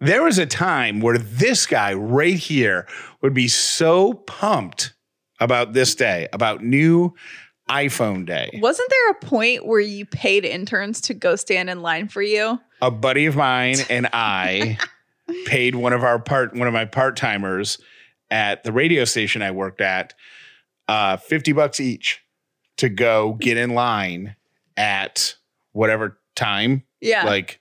There 0.00 0.22
was 0.22 0.38
a 0.38 0.46
time 0.46 1.00
where 1.00 1.18
this 1.18 1.66
guy 1.66 1.92
right 1.92 2.34
here 2.36 2.86
would 3.20 3.34
be 3.34 3.48
so 3.48 4.14
pumped 4.14 4.94
about 5.40 5.74
this 5.74 5.94
day, 5.94 6.26
about 6.32 6.62
new 6.64 7.14
iPhone 7.68 8.24
day. 8.26 8.58
Wasn't 8.62 8.88
there 8.90 9.10
a 9.10 9.14
point 9.14 9.66
where 9.66 9.80
you 9.80 10.06
paid 10.06 10.44
interns 10.44 11.02
to 11.02 11.14
go 11.14 11.36
stand 11.36 11.68
in 11.68 11.82
line 11.82 12.08
for 12.08 12.22
you? 12.22 12.58
A 12.82 12.90
buddy 12.90 13.26
of 13.26 13.36
mine 13.36 13.76
and 13.90 14.08
I 14.12 14.78
paid 15.46 15.74
one 15.74 15.92
of 15.92 16.02
our 16.02 16.18
part 16.18 16.56
one 16.56 16.66
of 16.66 16.72
my 16.74 16.84
part-timers 16.86 17.78
at 18.30 18.64
the 18.64 18.72
radio 18.72 19.04
station 19.04 19.42
I 19.42 19.50
worked 19.52 19.80
at 19.80 20.14
uh 20.88 21.18
50 21.18 21.52
bucks 21.52 21.78
each 21.78 22.20
to 22.78 22.88
go 22.88 23.34
get 23.34 23.56
in 23.56 23.74
line 23.74 24.34
at 24.76 25.36
whatever 25.72 26.18
time, 26.34 26.82
Yeah. 27.00 27.24
like 27.26 27.60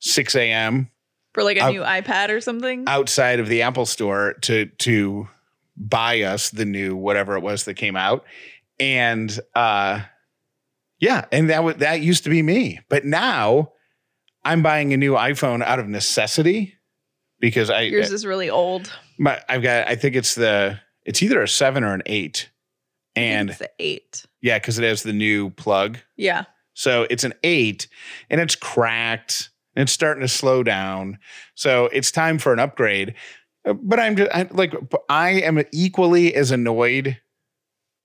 6 0.00 0.34
a.m. 0.36 0.90
for 1.36 1.44
like 1.44 1.56
a 1.58 1.64
I- 1.64 1.70
new 1.70 1.82
iPad 1.82 2.30
or 2.30 2.40
something. 2.40 2.84
outside 2.88 3.38
of 3.38 3.46
the 3.48 3.62
Apple 3.62 3.86
store 3.86 4.34
to 4.42 4.66
to 4.66 5.28
buy 5.76 6.22
us 6.22 6.50
the 6.50 6.64
new 6.64 6.96
whatever 6.96 7.36
it 7.36 7.42
was 7.42 7.64
that 7.64 7.74
came 7.74 7.94
out. 7.94 8.24
And 8.80 9.38
uh 9.54 10.00
yeah, 10.98 11.26
and 11.30 11.50
that 11.50 11.62
was 11.62 11.76
that 11.76 12.00
used 12.00 12.24
to 12.24 12.30
be 12.30 12.42
me. 12.42 12.80
But 12.88 13.04
now 13.04 13.72
I'm 14.44 14.62
buying 14.62 14.92
a 14.94 14.96
new 14.96 15.12
iPhone 15.12 15.62
out 15.62 15.78
of 15.78 15.86
necessity 15.88 16.74
because 17.38 17.68
I 17.68 17.82
Yours 17.82 18.10
is 18.12 18.24
really 18.24 18.48
old. 18.48 18.90
my, 19.18 19.40
I've 19.48 19.62
got 19.62 19.86
I 19.88 19.94
think 19.96 20.16
it's 20.16 20.34
the 20.34 20.80
it's 21.04 21.22
either 21.22 21.42
a 21.42 21.46
7 21.48 21.84
or 21.84 21.92
an 21.94 22.02
8. 22.06 22.50
And 23.14 23.50
it's 23.50 23.58
the 23.60 23.70
eight. 23.78 24.26
yeah, 24.40 24.58
cuz 24.58 24.78
it 24.78 24.84
has 24.84 25.02
the 25.02 25.12
new 25.12 25.50
plug. 25.50 25.98
Yeah. 26.16 26.44
So 26.74 27.06
it's 27.08 27.24
an 27.24 27.32
8 27.42 27.88
and 28.30 28.40
it's 28.40 28.54
cracked 28.54 29.50
and 29.76 29.82
it's 29.82 29.92
starting 29.92 30.22
to 30.22 30.28
slow 30.28 30.62
down. 30.62 31.18
So 31.54 31.86
it's 31.92 32.10
time 32.10 32.38
for 32.38 32.52
an 32.52 32.58
upgrade. 32.58 33.14
Uh, 33.66 33.74
But 33.74 34.00
I'm 34.00 34.16
just 34.16 34.30
I, 34.34 34.48
like 34.50 34.74
I 35.08 35.30
am 35.42 35.62
equally 35.72 36.34
as 36.34 36.50
annoyed 36.50 37.20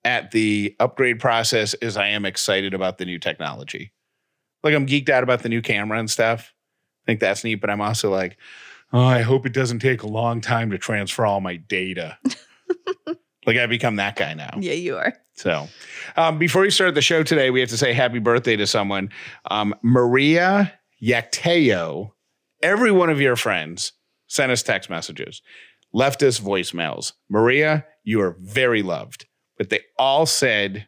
at 0.04 0.32
the 0.32 0.76
upgrade 0.80 1.20
process 1.20 1.74
as 1.76 1.96
I 1.96 2.08
am 2.08 2.26
excited 2.26 2.74
about 2.74 2.98
the 2.98 3.06
new 3.06 3.20
technology. 3.20 3.94
Like 4.64 4.76
I'm 4.76 4.86
geeked 4.86 5.10
out 5.10 5.24
about 5.24 5.44
the 5.44 5.50
new 5.50 5.62
camera 5.62 5.98
and 5.98 6.10
stuff. 6.10 6.54
I 7.04 7.06
think 7.06 7.20
that's 7.20 7.44
neat, 7.44 7.56
but 7.56 7.70
I'm 7.70 7.82
also 7.82 8.12
like, 8.12 8.38
oh, 8.94 9.04
I 9.04 9.22
hope 9.22 9.46
it 9.46 9.54
doesn't 9.54 9.80
take 9.80 10.04
a 10.04 10.08
long 10.08 10.42
time 10.42 10.72
to 10.72 10.78
transfer 10.78 11.26
all 11.26 11.40
my 11.40 11.56
data. 11.56 12.18
like 13.46 13.58
I 13.58 13.66
become 13.66 13.96
that 13.96 14.16
guy 14.16 14.34
now. 14.34 14.56
Yeah, 14.60 14.74
you 14.74 14.98
are. 14.98 15.14
So, 15.34 15.68
um, 16.18 16.38
before 16.38 16.62
we 16.62 16.70
start 16.70 16.94
the 16.94 17.02
show 17.02 17.24
today, 17.24 17.50
we 17.50 17.60
have 17.62 17.70
to 17.70 17.78
say 17.78 17.94
happy 17.94 18.20
birthday 18.20 18.56
to 18.58 18.68
someone. 18.68 19.10
Um, 19.50 19.74
Maria 19.82 20.72
Yakteo, 21.02 22.12
every 22.62 22.92
one 22.92 23.10
of 23.10 23.20
your 23.20 23.36
friends 23.36 23.94
sent 24.28 24.52
us 24.52 24.64
text 24.64 24.90
messages, 24.90 25.42
left 25.94 26.22
us 26.24 26.40
voicemails. 26.40 27.14
Maria, 27.30 27.86
you 28.04 28.22
are 28.22 28.38
very 28.40 28.82
loved, 28.82 29.26
but 29.58 29.70
they 29.70 29.82
all 29.98 30.26
said, 30.26 30.88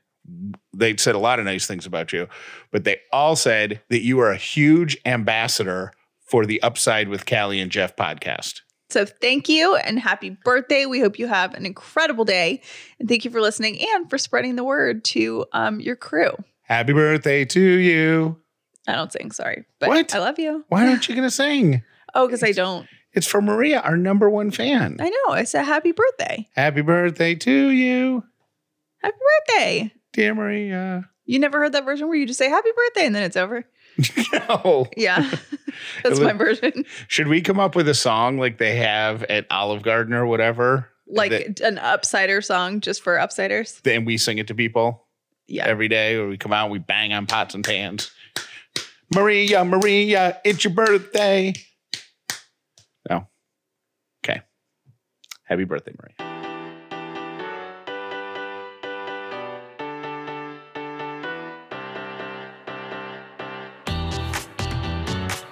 they 0.73 0.95
said 0.97 1.15
a 1.15 1.19
lot 1.19 1.39
of 1.39 1.45
nice 1.45 1.67
things 1.67 1.85
about 1.85 2.13
you, 2.13 2.27
but 2.71 2.83
they 2.83 2.97
all 3.11 3.35
said 3.35 3.81
that 3.89 4.01
you 4.01 4.19
are 4.19 4.31
a 4.31 4.37
huge 4.37 4.97
ambassador 5.05 5.91
for 6.25 6.45
the 6.45 6.61
Upside 6.63 7.09
with 7.09 7.25
Callie 7.25 7.59
and 7.59 7.71
Jeff 7.71 7.95
podcast. 7.95 8.61
So 8.89 9.05
thank 9.05 9.49
you 9.49 9.75
and 9.75 9.99
happy 9.99 10.29
birthday. 10.29 10.85
We 10.85 10.99
hope 10.99 11.17
you 11.17 11.27
have 11.27 11.55
an 11.55 11.65
incredible 11.65 12.25
day. 12.25 12.61
And 12.99 13.09
thank 13.09 13.25
you 13.25 13.31
for 13.31 13.41
listening 13.41 13.79
and 13.81 14.07
for 14.07 14.19
spreading 14.19 14.55
the 14.55 14.63
word 14.63 15.03
to 15.05 15.45
um, 15.51 15.79
your 15.79 15.95
crew. 15.95 16.31
Happy 16.61 16.93
birthday 16.93 17.43
to 17.45 17.59
you. 17.59 18.42
I 18.87 18.93
don't 18.93 19.11
sing, 19.11 19.31
sorry. 19.31 19.65
But 19.79 19.89
What? 19.89 20.13
I 20.15 20.19
love 20.19 20.39
you. 20.39 20.65
Why 20.69 20.87
aren't 20.87 21.07
you 21.09 21.15
going 21.15 21.27
to 21.27 21.31
sing? 21.31 21.83
Oh, 22.15 22.27
because 22.27 22.43
I 22.43 22.51
don't. 22.51 22.87
It's 23.13 23.27
for 23.27 23.41
Maria, 23.41 23.79
our 23.81 23.95
number 23.97 24.29
one 24.29 24.49
fan. 24.51 24.97
I 24.99 25.09
know. 25.09 25.33
I 25.33 25.43
said 25.43 25.63
happy 25.63 25.91
birthday. 25.91 26.47
Happy 26.55 26.81
birthday 26.81 27.35
to 27.35 27.69
you, 27.69 28.23
Happy 29.03 29.15
birthday. 29.47 29.93
dear 30.13 30.33
Maria. 30.33 31.09
You 31.25 31.39
never 31.39 31.59
heard 31.59 31.73
that 31.73 31.85
version 31.85 32.07
where 32.07 32.17
you 32.17 32.25
just 32.25 32.39
say 32.39 32.49
happy 32.49 32.69
birthday 32.75 33.05
and 33.05 33.15
then 33.15 33.23
it's 33.23 33.37
over? 33.37 33.65
no. 34.33 34.87
Yeah. 34.97 35.29
That's 36.03 36.19
my 36.19 36.33
version. 36.33 36.85
Should 37.07 37.27
we 37.27 37.41
come 37.41 37.59
up 37.59 37.75
with 37.75 37.87
a 37.87 37.93
song 37.93 38.37
like 38.39 38.57
they 38.57 38.75
have 38.77 39.23
at 39.23 39.45
Olive 39.51 39.83
Garden 39.83 40.13
or 40.13 40.25
whatever? 40.25 40.89
Like 41.07 41.31
that- 41.31 41.59
an 41.61 41.77
upsider 41.77 42.43
song 42.43 42.81
just 42.81 43.01
for 43.03 43.15
upsiders. 43.17 43.79
and 43.85 44.05
we 44.05 44.17
sing 44.17 44.37
it 44.39 44.47
to 44.47 44.55
people 44.55 45.05
Yeah. 45.47 45.65
every 45.65 45.87
day, 45.87 46.15
or 46.15 46.27
we 46.27 46.37
come 46.37 46.51
out 46.53 46.63
and 46.65 46.71
we 46.71 46.79
bang 46.79 47.13
on 47.13 47.25
pots 47.27 47.53
and 47.53 47.63
pans. 47.63 48.11
Maria, 49.13 49.63
Maria, 49.63 50.41
it's 50.43 50.63
your 50.63 50.73
birthday. 50.73 51.53
No. 53.09 53.27
Okay. 54.25 54.41
Happy 55.43 55.65
birthday, 55.65 55.93
Maria. 55.99 56.15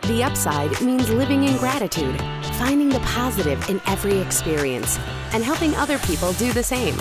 The 0.08 0.24
upside 0.24 0.82
means 0.82 1.10
living 1.10 1.44
in 1.44 1.56
gratitude, 1.58 2.20
finding 2.58 2.90
the 2.90 3.00
positive 3.02 3.70
in 3.70 3.80
every 3.88 4.18
experience, 4.18 4.98
and 5.34 5.44
helping 5.44 5.76
other 5.76 6.00
people 6.00 6.34
do 6.34 6.52
the 6.52 6.64
same. 6.64 6.96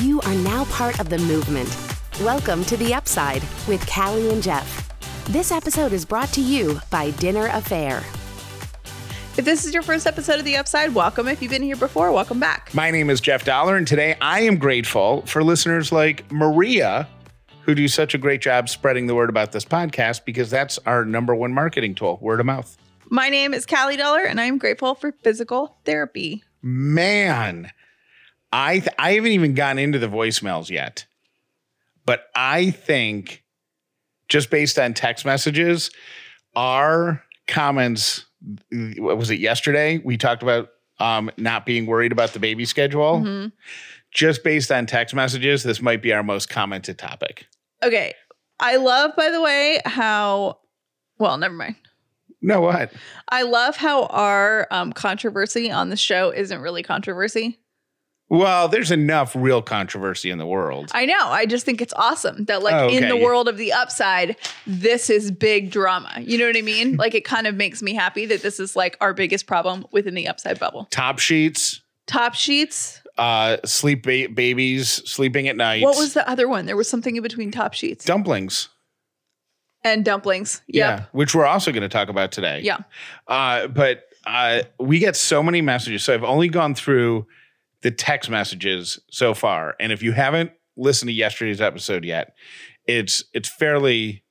You 0.00 0.20
are 0.20 0.34
now 0.34 0.64
part 0.66 1.00
of 1.00 1.08
the 1.08 1.18
movement. 1.18 1.74
Welcome 2.20 2.64
to 2.66 2.76
The 2.76 2.94
Upside 2.94 3.42
with 3.66 3.84
Callie 3.90 4.30
and 4.30 4.42
Jeff. 4.42 4.81
This 5.26 5.52
episode 5.52 5.92
is 5.92 6.04
brought 6.04 6.28
to 6.32 6.40
you 6.40 6.80
by 6.90 7.10
Dinner 7.12 7.46
Affair. 7.52 7.98
If 9.38 9.44
this 9.44 9.64
is 9.64 9.72
your 9.72 9.82
first 9.82 10.06
episode 10.06 10.38
of 10.38 10.44
The 10.44 10.56
Upside, 10.56 10.94
welcome. 10.94 11.26
If 11.28 11.40
you've 11.40 11.50
been 11.50 11.62
here 11.62 11.76
before, 11.76 12.12
welcome 12.12 12.38
back. 12.38 12.74
My 12.74 12.90
name 12.90 13.08
is 13.08 13.20
Jeff 13.20 13.44
Dollar, 13.44 13.76
and 13.76 13.86
today 13.86 14.16
I 14.20 14.40
am 14.40 14.58
grateful 14.58 15.22
for 15.22 15.42
listeners 15.42 15.90
like 15.92 16.30
Maria, 16.30 17.08
who 17.62 17.74
do 17.74 17.88
such 17.88 18.14
a 18.14 18.18
great 18.18 18.42
job 18.42 18.68
spreading 18.68 19.06
the 19.06 19.14
word 19.14 19.30
about 19.30 19.52
this 19.52 19.64
podcast 19.64 20.24
because 20.24 20.50
that's 20.50 20.78
our 20.86 21.04
number 21.04 21.34
one 21.34 21.54
marketing 21.54 21.94
tool 21.94 22.18
word 22.20 22.40
of 22.40 22.46
mouth. 22.46 22.76
My 23.08 23.28
name 23.28 23.54
is 23.54 23.64
Callie 23.64 23.96
Dollar, 23.96 24.24
and 24.24 24.40
I 24.40 24.44
am 24.46 24.58
grateful 24.58 24.94
for 24.96 25.12
physical 25.12 25.78
therapy. 25.84 26.42
Man, 26.62 27.70
I, 28.52 28.80
th- 28.80 28.94
I 28.98 29.12
haven't 29.12 29.32
even 29.32 29.54
gotten 29.54 29.78
into 29.78 29.98
the 29.98 30.08
voicemails 30.08 30.68
yet, 30.68 31.06
but 32.04 32.24
I 32.34 32.70
think 32.70 33.41
just 34.32 34.48
based 34.48 34.78
on 34.78 34.94
text 34.94 35.26
messages, 35.26 35.90
our 36.56 37.22
comments, 37.46 38.24
what 38.96 39.18
was 39.18 39.30
it 39.30 39.38
yesterday? 39.40 40.00
We 40.02 40.16
talked 40.16 40.42
about 40.42 40.70
um, 40.98 41.30
not 41.36 41.66
being 41.66 41.84
worried 41.84 42.12
about 42.12 42.32
the 42.32 42.38
baby 42.38 42.64
schedule. 42.64 43.20
Mhm. 43.20 43.52
just 44.10 44.42
based 44.44 44.70
on 44.72 44.84
text 44.86 45.14
messages, 45.14 45.62
this 45.62 45.80
might 45.82 46.00
be 46.02 46.12
our 46.12 46.22
most 46.22 46.48
commented 46.50 46.98
topic. 46.98 47.46
Okay. 47.82 48.14
I 48.60 48.76
love, 48.76 49.12
by 49.16 49.30
the 49.30 49.40
way, 49.40 49.80
how, 49.86 50.58
well, 51.18 51.36
never 51.38 51.54
mind. 51.54 51.76
No, 52.42 52.60
what? 52.60 52.92
I 53.30 53.42
love 53.42 53.76
how 53.76 54.04
our 54.06 54.66
um, 54.70 54.92
controversy 54.92 55.70
on 55.70 55.88
the 55.90 55.96
show 55.96 56.30
isn't 56.30 56.60
really 56.60 56.82
controversy. 56.82 57.58
Well, 58.34 58.66
there's 58.68 58.90
enough 58.90 59.36
real 59.36 59.60
controversy 59.60 60.30
in 60.30 60.38
the 60.38 60.46
world. 60.46 60.90
I 60.94 61.04
know. 61.04 61.18
I 61.28 61.44
just 61.44 61.66
think 61.66 61.82
it's 61.82 61.92
awesome 61.96 62.46
that, 62.46 62.62
like, 62.62 62.72
Oh, 62.74 62.88
in 62.88 63.04
okay. 63.04 63.08
the 63.08 63.16
world 63.18 63.46
of 63.46 63.58
the 63.58 63.74
upside, 63.74 64.36
this 64.66 65.10
is 65.10 65.30
big 65.30 65.70
drama. 65.70 66.10
You 66.18 66.38
know 66.38 66.46
what 66.46 66.56
I 66.56 66.62
mean? 66.62 66.96
like, 66.96 67.14
it 67.14 67.26
kind 67.26 67.46
of 67.46 67.56
makes 67.56 67.82
me 67.82 67.92
happy 67.92 68.24
that 68.24 68.40
this 68.40 68.58
is 68.58 68.74
like 68.74 68.96
our 69.02 69.12
biggest 69.12 69.46
problem 69.46 69.84
within 69.92 70.14
the 70.14 70.28
upside 70.28 70.58
bubble. 70.58 70.88
Top 70.90 71.18
sheets, 71.18 71.82
Top 72.06 72.32
sheets. 72.34 73.02
uh, 73.18 73.58
sleep 73.66 74.02
ba- 74.02 74.30
babies 74.32 74.88
sleeping 74.88 75.46
at 75.48 75.56
night. 75.56 75.82
What 75.82 75.98
was 75.98 76.14
the 76.14 76.26
other 76.26 76.48
one? 76.48 76.64
There 76.64 76.76
was 76.76 76.88
something 76.88 77.14
in 77.16 77.22
between 77.22 77.50
top 77.50 77.74
sheets 77.74 78.02
dumplings? 78.06 78.70
and 79.84 80.04
dumplings. 80.06 80.62
Yeah, 80.68 81.04
which 81.12 81.34
we're 81.34 81.44
also 81.44 81.70
going 81.70 81.82
to 81.82 81.88
talk 81.90 82.08
about 82.08 82.32
today. 82.32 82.60
Yeah. 82.62 82.78
Uh, 83.28 83.66
but 83.66 84.04
uh, 84.26 84.62
we 84.78 85.00
get 85.00 85.16
so 85.16 85.42
many 85.42 85.60
messages. 85.60 86.02
So 86.04 86.14
I've 86.14 86.24
only 86.24 86.48
gone 86.48 86.74
through 86.74 87.26
the 87.82 87.90
text 87.90 88.30
messages 88.30 88.98
so 89.10 89.34
far, 89.34 89.76
and 89.78 89.92
if 89.92 90.02
you 90.02 90.12
haven't 90.12 90.52
listened 90.76 91.08
to 91.08 91.12
yesterday's 91.12 91.60
episode 91.60 92.04
yet, 92.04 92.34
it's 92.86 93.24
it's 93.32 93.48
fairly. 93.48 94.24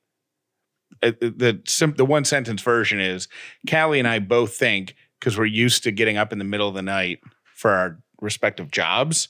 Uh, 1.02 1.10
the 1.20 1.60
sim- 1.66 1.94
the 1.96 2.04
one 2.04 2.24
sentence 2.24 2.62
version 2.62 3.00
is 3.00 3.26
Callie 3.68 3.98
and 3.98 4.06
I 4.06 4.20
both 4.20 4.54
think 4.54 4.94
because 5.18 5.36
we're 5.36 5.46
used 5.46 5.82
to 5.84 5.90
getting 5.90 6.16
up 6.16 6.32
in 6.32 6.38
the 6.38 6.44
middle 6.44 6.68
of 6.68 6.74
the 6.74 6.82
night 6.82 7.18
for 7.54 7.70
our 7.72 7.98
respective 8.20 8.70
jobs 8.70 9.28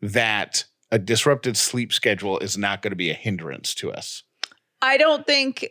that 0.00 0.64
a 0.90 0.98
disrupted 0.98 1.56
sleep 1.56 1.92
schedule 1.92 2.38
is 2.38 2.56
not 2.56 2.82
going 2.82 2.90
to 2.90 2.96
be 2.96 3.10
a 3.10 3.14
hindrance 3.14 3.74
to 3.76 3.92
us. 3.92 4.22
I 4.80 4.96
don't 4.96 5.26
think. 5.26 5.68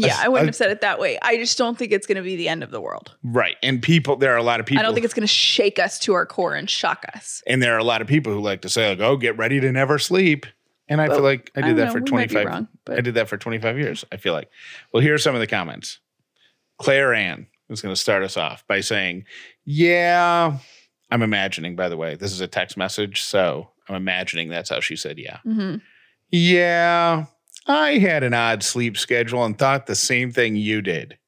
Yeah, 0.00 0.18
I 0.20 0.28
wouldn't 0.28 0.48
have 0.48 0.56
said 0.56 0.70
it 0.70 0.80
that 0.80 0.98
way. 0.98 1.18
I 1.22 1.36
just 1.36 1.56
don't 1.58 1.76
think 1.78 1.92
it's 1.92 2.06
going 2.06 2.16
to 2.16 2.22
be 2.22 2.36
the 2.36 2.48
end 2.48 2.62
of 2.62 2.70
the 2.70 2.80
world. 2.80 3.14
Right. 3.22 3.56
And 3.62 3.82
people 3.82 4.16
there 4.16 4.32
are 4.32 4.38
a 4.38 4.42
lot 4.42 4.60
of 4.60 4.66
people 4.66 4.80
I 4.80 4.82
don't 4.82 4.94
think 4.94 5.04
it's 5.04 5.14
going 5.14 5.22
to 5.22 5.26
shake 5.26 5.78
us 5.78 5.98
to 6.00 6.14
our 6.14 6.26
core 6.26 6.54
and 6.54 6.68
shock 6.68 7.04
us. 7.14 7.42
And 7.46 7.62
there 7.62 7.74
are 7.74 7.78
a 7.78 7.84
lot 7.84 8.00
of 8.02 8.06
people 8.08 8.32
who 8.32 8.40
like 8.40 8.62
to 8.62 8.68
say, 8.68 8.88
like, 8.90 9.00
oh, 9.00 9.16
get 9.16 9.36
ready 9.38 9.60
to 9.60 9.70
never 9.72 9.98
sleep. 9.98 10.46
And 10.88 11.00
I 11.00 11.08
feel 11.08 11.22
like 11.22 11.50
I 11.56 11.60
I 11.60 11.62
did 11.62 11.68
don't 11.68 11.76
that 11.76 11.84
know, 11.86 11.92
for 11.92 12.00
we 12.00 12.10
might 12.10 12.28
be 12.28 12.34
25. 12.34 12.46
wrong, 12.46 12.68
but- 12.84 12.98
I 12.98 13.00
did 13.00 13.14
that 13.14 13.28
for 13.28 13.36
25 13.38 13.78
years. 13.78 14.04
I 14.12 14.16
feel 14.18 14.32
like. 14.34 14.50
Well, 14.92 15.02
here 15.02 15.14
are 15.14 15.18
some 15.18 15.34
of 15.34 15.40
the 15.40 15.46
comments. 15.46 15.98
Claire 16.78 17.14
Ann, 17.14 17.46
is 17.70 17.80
going 17.80 17.94
to 17.94 18.00
start 18.00 18.22
us 18.22 18.36
off 18.36 18.66
by 18.66 18.80
saying, 18.80 19.24
Yeah, 19.64 20.58
I'm 21.10 21.22
imagining, 21.22 21.76
by 21.76 21.88
the 21.88 21.96
way, 21.96 22.14
this 22.16 22.32
is 22.32 22.40
a 22.42 22.46
text 22.46 22.76
message. 22.76 23.22
So 23.22 23.70
I'm 23.88 23.94
imagining 23.94 24.48
that's 24.50 24.68
how 24.70 24.80
she 24.80 24.96
said, 24.96 25.18
Yeah. 25.18 25.38
hmm 25.44 25.76
Yeah, 26.30 27.24
I 27.66 27.98
had 27.98 28.22
an 28.22 28.34
odd 28.34 28.62
sleep 28.62 28.96
schedule 28.96 29.44
and 29.44 29.58
thought 29.58 29.86
the 29.86 29.94
same 29.94 30.30
thing 30.32 30.56
you 30.56 30.82
did. 30.82 31.18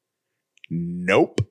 Nope. 0.69 1.41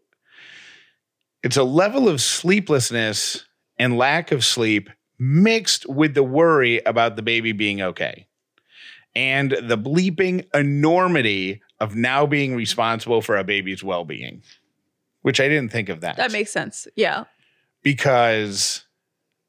It's 1.43 1.57
a 1.57 1.65
level 1.65 2.09
of 2.09 2.21
sleeplessness 2.21 3.45
and 3.79 3.99
lack 3.99 4.33
of 4.33 4.45
sleep 4.45 4.91
mixed 5.19 5.89
with 5.89 6.15
the 6.15 6.23
worry 6.23 6.81
about 6.85 7.17
the 7.17 7.23
baby 7.23 7.53
being 7.53 7.81
okay 7.81 8.27
and 9.15 9.53
the 9.63 9.79
bleeping 9.79 10.47
enormity 10.55 11.63
of 11.81 11.95
now 11.95 12.27
being 12.27 12.55
responsible 12.55 13.23
for 13.23 13.37
a 13.37 13.45
baby's 13.45 13.83
well 13.83 14.05
being, 14.05 14.43
which 15.23 15.41
I 15.41 15.49
didn't 15.49 15.73
think 15.73 15.89
of 15.89 16.01
that. 16.03 16.17
That 16.17 16.33
makes 16.33 16.51
sense. 16.53 16.87
Yeah. 16.97 17.25
because 17.83 18.85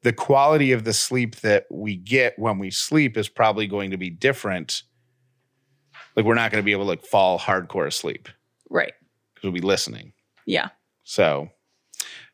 the 0.02 0.12
quality 0.12 0.72
of 0.72 0.84
the 0.84 0.92
sleep 0.92 1.36
that 1.36 1.66
we 1.70 1.96
get 1.96 2.38
when 2.38 2.58
we 2.58 2.70
sleep 2.70 3.16
is 3.16 3.28
probably 3.28 3.66
going 3.66 3.90
to 3.90 3.96
be 3.98 4.10
different. 4.10 4.84
Like 6.16 6.24
we're 6.24 6.34
not 6.34 6.50
going 6.50 6.62
to 6.62 6.64
be 6.64 6.72
able 6.72 6.84
to 6.84 6.88
like 6.88 7.04
fall 7.04 7.38
hardcore 7.38 7.86
asleep 7.86 8.28
Right. 8.70 8.92
because 9.34 9.44
we'll 9.44 9.52
be 9.52 9.60
listening. 9.66 10.12
Yeah. 10.46 10.68
So 11.04 11.50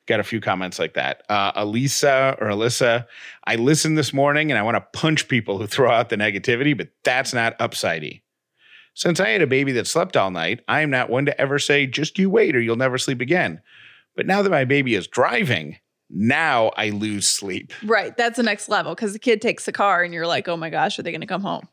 got 0.07 0.21
a 0.21 0.25
few 0.25 0.41
comments 0.41 0.79
like 0.79 0.95
that. 0.95 1.23
Uh, 1.29 1.53
Elisa 1.57 2.37
or 2.41 2.49
Alyssa, 2.49 3.07
I 3.47 3.57
listened 3.57 3.97
this 3.97 4.13
morning 4.13 4.51
and 4.51 4.59
I 4.59 4.63
want 4.63 4.77
to 4.77 4.99
punch 4.99 5.29
people 5.29 5.59
who 5.59 5.67
throw 5.67 5.91
out 5.91 6.09
the 6.11 6.17
negativity, 6.17 6.77
but 6.77 6.89
that's 7.05 7.33
not 7.33 7.59
upsidey. 7.59 8.21
Since 8.95 9.19
I 9.19 9.31
had 9.31 9.43
a 9.43 9.47
baby 9.47 9.73
that 9.73 9.87
slept 9.87 10.17
all 10.17 10.31
night, 10.31 10.61
I 10.69 10.81
am 10.83 10.91
not 10.91 11.11
one 11.11 11.25
to 11.27 11.41
ever 11.41 11.59
say, 11.59 11.87
just 11.87 12.19
you 12.19 12.31
wait 12.31 12.55
or 12.55 12.61
you'll 12.61 12.77
never 12.77 12.99
sleep 12.99 13.21
again. 13.21 13.61
But 14.15 14.27
now 14.27 14.43
that 14.43 14.51
my 14.51 14.65
baby 14.65 14.95
is 14.95 15.07
driving, 15.09 15.79
now 16.17 16.71
I 16.77 16.91
lose 16.91 17.27
sleep. 17.27 17.73
Right. 17.85 18.17
That's 18.17 18.37
the 18.37 18.43
next 18.45 18.69
level 18.69 18.95
because 18.95 19.13
the 19.13 19.19
kid 19.19 19.43
takes 19.43 19.65
the 19.67 19.73
car 19.73 20.03
and 20.03 20.15
you're 20.15 20.27
like, 20.27 20.47
oh 20.49 20.57
my 20.57 20.71
gosh, 20.71 20.99
are 20.99 21.03
they 21.03 21.11
going 21.11 21.21
to 21.21 21.27
come 21.27 21.43
home? 21.43 21.69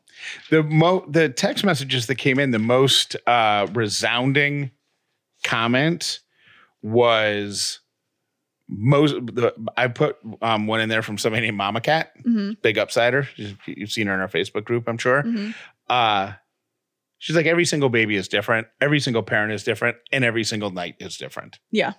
The 0.50 0.62
mo 0.64 1.06
the 1.08 1.28
text 1.28 1.64
messages 1.64 2.06
that 2.08 2.16
came 2.16 2.38
in, 2.38 2.50
the 2.50 2.58
most 2.58 3.16
uh, 3.26 3.66
resounding 3.72 4.72
comment 5.44 6.20
was 6.82 7.80
most. 8.68 9.14
The, 9.26 9.54
I 9.76 9.88
put 9.88 10.16
um, 10.42 10.66
one 10.66 10.80
in 10.80 10.88
there 10.88 11.02
from 11.02 11.18
somebody 11.18 11.46
named 11.46 11.56
Mama 11.56 11.80
Cat, 11.80 12.12
hmm 12.22 12.52
big 12.62 12.76
upsider. 12.76 13.26
You've 13.66 13.90
seen 13.90 14.06
her 14.08 14.14
in 14.14 14.20
our 14.20 14.28
Facebook 14.28 14.64
group, 14.64 14.88
I'm 14.88 14.98
sure. 14.98 15.22
hmm 15.22 15.50
Uh, 15.88 16.32
she's 17.18 17.36
like 17.36 17.46
every 17.46 17.64
single 17.64 17.88
baby 17.88 18.16
is 18.16 18.28
different, 18.28 18.66
every 18.80 19.00
single 19.00 19.22
parent 19.22 19.52
is 19.52 19.62
different, 19.64 19.96
and 20.12 20.24
every 20.24 20.44
single 20.44 20.70
night 20.70 20.96
is 20.98 21.16
different. 21.16 21.58
Yeah. 21.70 21.94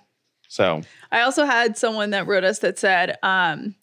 So 0.54 0.82
I 1.10 1.22
also 1.22 1.44
had 1.46 1.76
someone 1.76 2.10
that 2.10 2.28
wrote 2.28 2.44
us 2.44 2.60
that 2.60 2.78
said 2.78 3.18
um, 3.24 3.74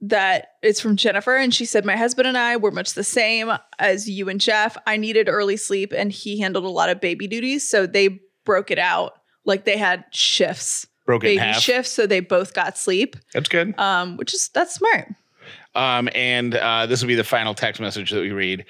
that 0.00 0.52
it's 0.62 0.80
from 0.80 0.96
Jennifer, 0.96 1.36
and 1.36 1.54
she 1.54 1.66
said, 1.66 1.84
My 1.84 1.96
husband 1.96 2.26
and 2.26 2.38
I 2.38 2.56
were 2.56 2.70
much 2.70 2.94
the 2.94 3.04
same 3.04 3.52
as 3.78 4.08
you 4.08 4.30
and 4.30 4.40
Jeff. 4.40 4.78
I 4.86 4.96
needed 4.96 5.28
early 5.28 5.58
sleep, 5.58 5.92
and 5.94 6.10
he 6.10 6.40
handled 6.40 6.64
a 6.64 6.70
lot 6.70 6.88
of 6.88 7.02
baby 7.02 7.26
duties. 7.26 7.68
So 7.68 7.86
they 7.86 8.20
broke 8.46 8.70
it 8.70 8.78
out. 8.78 9.18
Like 9.44 9.66
they 9.66 9.76
had 9.76 10.06
shifts, 10.12 10.86
broke 11.04 11.20
baby 11.20 11.36
half. 11.36 11.60
shifts. 11.60 11.90
So 11.92 12.06
they 12.06 12.20
both 12.20 12.54
got 12.54 12.78
sleep, 12.78 13.14
That's 13.34 13.50
good. 13.50 13.78
um, 13.78 14.16
which 14.16 14.32
is 14.32 14.48
that's 14.54 14.76
smart. 14.76 15.08
Um, 15.74 16.08
and 16.14 16.54
uh, 16.54 16.86
this 16.86 17.02
will 17.02 17.08
be 17.08 17.16
the 17.16 17.22
final 17.22 17.52
text 17.52 17.82
message 17.82 18.12
that 18.12 18.20
we 18.22 18.32
read. 18.32 18.64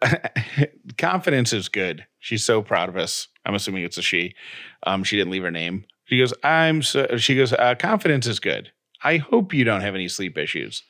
Confidence 0.96 1.52
is 1.52 1.68
good. 1.68 2.06
She's 2.20 2.44
so 2.44 2.62
proud 2.62 2.88
of 2.88 2.96
us. 2.96 3.26
I'm 3.44 3.56
assuming 3.56 3.82
it's 3.82 3.98
a 3.98 4.02
she. 4.02 4.36
Um, 4.84 5.02
she 5.02 5.16
didn't 5.16 5.32
leave 5.32 5.42
her 5.42 5.50
name. 5.50 5.84
She 6.06 6.18
goes, 6.18 6.34
I'm 6.42 6.82
so, 6.82 7.16
she 7.16 7.36
goes, 7.36 7.52
uh, 7.52 7.74
confidence 7.78 8.26
is 8.26 8.40
good. 8.40 8.70
I 9.02 9.18
hope 9.18 9.54
you 9.54 9.64
don't 9.64 9.80
have 9.80 9.94
any 9.94 10.08
sleep 10.08 10.36
issues. 10.38 10.82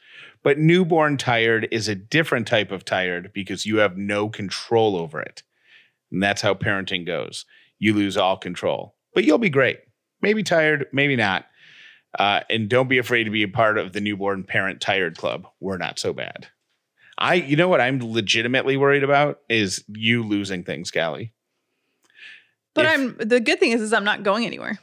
But 0.43 0.59
newborn 0.59 1.17
tired 1.17 1.69
is 1.71 1.89
a 1.89 1.95
different 1.95 2.47
type 2.47 2.71
of 2.71 2.85
tired 2.85 3.33
because 3.33 3.65
you 3.65 3.79
have 3.79 3.97
no 3.97 4.29
control 4.29 4.97
over 4.97 5.21
it. 5.21 5.43
And 6.13 6.23
that's 6.23 6.43
how 6.43 6.55
parenting 6.55 7.07
goes. 7.07 7.47
You 7.79 7.95
lose 7.95 8.17
all 8.17 8.37
control, 8.37 8.95
but 9.15 9.25
you'll 9.25 9.39
be 9.39 9.51
great. 9.51 9.81
Maybe 10.21 10.43
tired, 10.43 10.87
maybe 10.93 11.17
not. 11.17 11.47
Uh, 12.17 12.41
and 12.49 12.69
don't 12.69 12.89
be 12.89 12.99
afraid 12.99 13.25
to 13.25 13.31
be 13.31 13.43
a 13.43 13.49
part 13.49 13.79
of 13.79 13.93
the 13.93 14.01
newborn 14.01 14.45
parent 14.45 14.81
tired 14.81 15.17
club. 15.17 15.49
We're 15.61 15.79
not 15.79 15.99
so 15.99 16.13
bad. 16.13 16.49
I, 17.19 17.35
you 17.35 17.57
know 17.57 17.69
what 17.69 17.81
I'm 17.81 18.01
legitimately 18.13 18.77
worried 18.77 19.03
about 19.03 19.41
is 19.49 19.85
you 19.89 20.23
losing 20.23 20.63
things, 20.63 20.91
Callie. 20.91 21.33
But 22.75 22.85
If- 22.87 22.91
I'm 22.93 23.17
the 23.19 23.41
good 23.41 23.61
thing 23.61 23.73
is, 23.73 23.81
is 23.81 23.93
I'm 23.93 24.05
not 24.05 24.23
going 24.23 24.45
anywhere. 24.47 24.79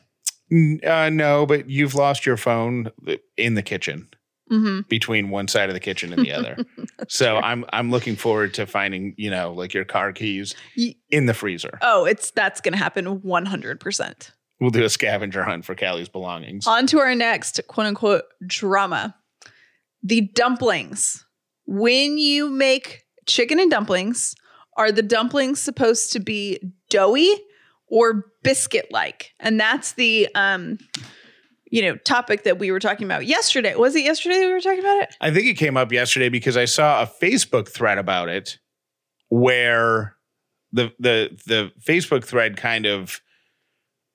Uh, 0.51 1.09
no, 1.09 1.45
but 1.45 1.69
you've 1.69 1.95
lost 1.95 2.25
your 2.25 2.37
phone 2.37 2.91
in 3.37 3.55
the 3.55 3.61
kitchen 3.63 4.07
hmm 4.49 4.81
between 4.89 5.29
one 5.29 5.47
side 5.47 5.69
of 5.69 5.73
the 5.73 5.79
kitchen 5.79 6.11
and 6.11 6.25
the 6.25 6.31
other. 6.37 6.57
so 7.07 7.37
I'm 7.37 7.63
I'm 7.71 7.89
looking 7.89 8.17
forward 8.17 8.53
to 8.55 8.65
finding 8.65 9.15
you 9.17 9.29
know 9.29 9.53
like 9.53 9.73
your 9.73 9.85
car 9.85 10.11
keys 10.11 10.53
in 11.09 11.25
the 11.25 11.33
freezer. 11.33 11.79
Oh, 11.81 12.03
it's 12.05 12.31
that's 12.31 12.59
going 12.59 12.73
to 12.73 12.77
happen 12.77 13.21
100. 13.21 13.79
percent 13.79 14.31
We'll 14.59 14.69
do 14.69 14.83
a 14.83 14.89
scavenger 14.89 15.43
hunt 15.43 15.65
for 15.65 15.73
Callie's 15.73 16.09
belongings. 16.09 16.67
On 16.67 16.85
to 16.87 16.99
our 16.99 17.15
next 17.15 17.59
quote 17.67 17.87
unquote 17.87 18.25
drama. 18.45 19.15
The 20.03 20.21
dumplings. 20.35 21.25
When 21.65 22.17
you 22.17 22.49
make 22.49 23.03
chicken 23.27 23.59
and 23.59 23.71
dumplings, 23.71 24.35
are 24.77 24.91
the 24.91 25.01
dumplings 25.01 25.59
supposed 25.61 26.11
to 26.13 26.19
be 26.19 26.59
doughy 26.89 27.33
or 27.91 28.25
biscuit 28.41 28.87
like? 28.91 29.33
And 29.39 29.59
that's 29.59 29.93
the 29.93 30.27
um 30.33 30.79
you 31.71 31.81
know, 31.81 31.95
topic 31.95 32.43
that 32.43 32.59
we 32.59 32.69
were 32.69 32.81
talking 32.81 33.05
about 33.05 33.25
yesterday. 33.25 33.75
Was 33.75 33.95
it 33.95 34.03
yesterday 34.03 34.35
that 34.39 34.45
we 34.45 34.51
were 34.51 34.59
talking 34.59 34.81
about 34.81 35.03
it? 35.03 35.15
I 35.21 35.31
think 35.31 35.47
it 35.47 35.53
came 35.53 35.77
up 35.77 35.93
yesterday 35.93 36.27
because 36.27 36.57
I 36.57 36.65
saw 36.65 37.01
a 37.01 37.05
Facebook 37.05 37.69
thread 37.69 37.97
about 37.97 38.27
it 38.27 38.59
where 39.29 40.17
the 40.73 40.91
the 40.99 41.37
the 41.47 41.71
Facebook 41.81 42.25
thread 42.25 42.57
kind 42.57 42.85
of 42.85 43.21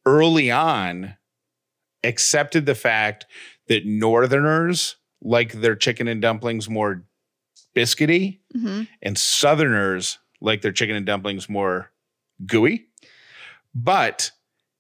early 0.05 0.51
on 0.51 1.17
accepted 2.05 2.67
the 2.67 2.75
fact 2.75 3.27
that 3.69 3.87
northerners 3.87 4.97
like 5.23 5.53
their 5.53 5.75
chicken 5.75 6.09
and 6.09 6.23
dumplings 6.23 6.69
more 6.69 7.05
biscuity 7.75 8.41
hmm 8.53 8.83
and 9.03 9.19
southerners 9.19 10.19
like 10.41 10.63
their 10.63 10.73
chicken 10.73 10.95
and 10.95 11.07
dumplings 11.07 11.49
more 11.49 11.91
gooey 12.47 12.87
but 13.85 14.31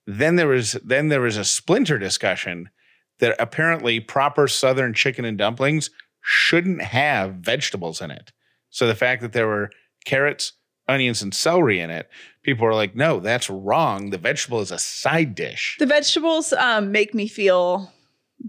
then 0.07 0.37
there 0.37 0.49
was 0.49 0.73
then 0.85 1.09
there 1.09 1.21
was 1.21 1.37
a 1.37 1.45
splinter 1.45 1.99
discussion 1.99 2.71
that 3.19 3.37
apparently 3.38 4.00
proper 4.00 4.49
southern 4.49 4.95
chicken 4.95 5.25
and 5.25 5.37
dumplings 5.37 5.91
shouldn't 6.23 6.81
have 6.83 7.35
vegetables 7.35 8.00
in 8.00 8.11
it 8.11 8.33
so 8.71 8.87
the 8.87 8.95
fact 8.95 9.21
that 9.23 9.33
there 9.33 9.47
were 9.47 9.71
carrots 10.05 10.53
onions 10.88 11.21
and 11.23 11.35
celery 11.35 11.79
in 11.81 11.91
it 11.91 12.09
people 12.43 12.65
were 12.65 12.75
like 12.75 12.95
no 12.97 13.21
that's 13.21 13.50
wrong 13.50 14.11
the 14.11 14.19
vegetable 14.19 14.61
is 14.61 14.71
a 14.71 14.79
side 14.79 15.35
dish 15.35 15.76
The 15.79 15.87
vegetables 15.87 16.53
um 16.55 16.91
make 16.93 17.12
me 17.15 17.26
feel 17.29 17.93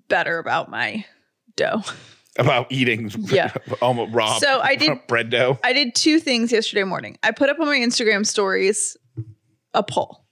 better 0.08 0.38
about 0.39 0.70
my 0.70 1.06
dough. 1.56 1.82
about 2.39 2.72
eating 2.72 3.10
Yeah. 3.32 3.51
almost 3.82 4.13
raw 4.13 4.38
So 4.38 4.60
I 4.62 4.75
did 4.75 5.00
bread 5.08 5.30
dough 5.32 5.58
I 5.63 5.74
did 5.74 5.96
two 5.96 6.20
things 6.20 6.51
yesterday 6.51 6.84
morning. 6.84 7.18
I 7.24 7.32
put 7.32 7.50
up 7.50 7.60
on 7.60 7.66
my 7.66 7.77
Instagram 7.77 8.25
stories 8.25 8.96
a 9.74 9.82
poll 9.82 10.24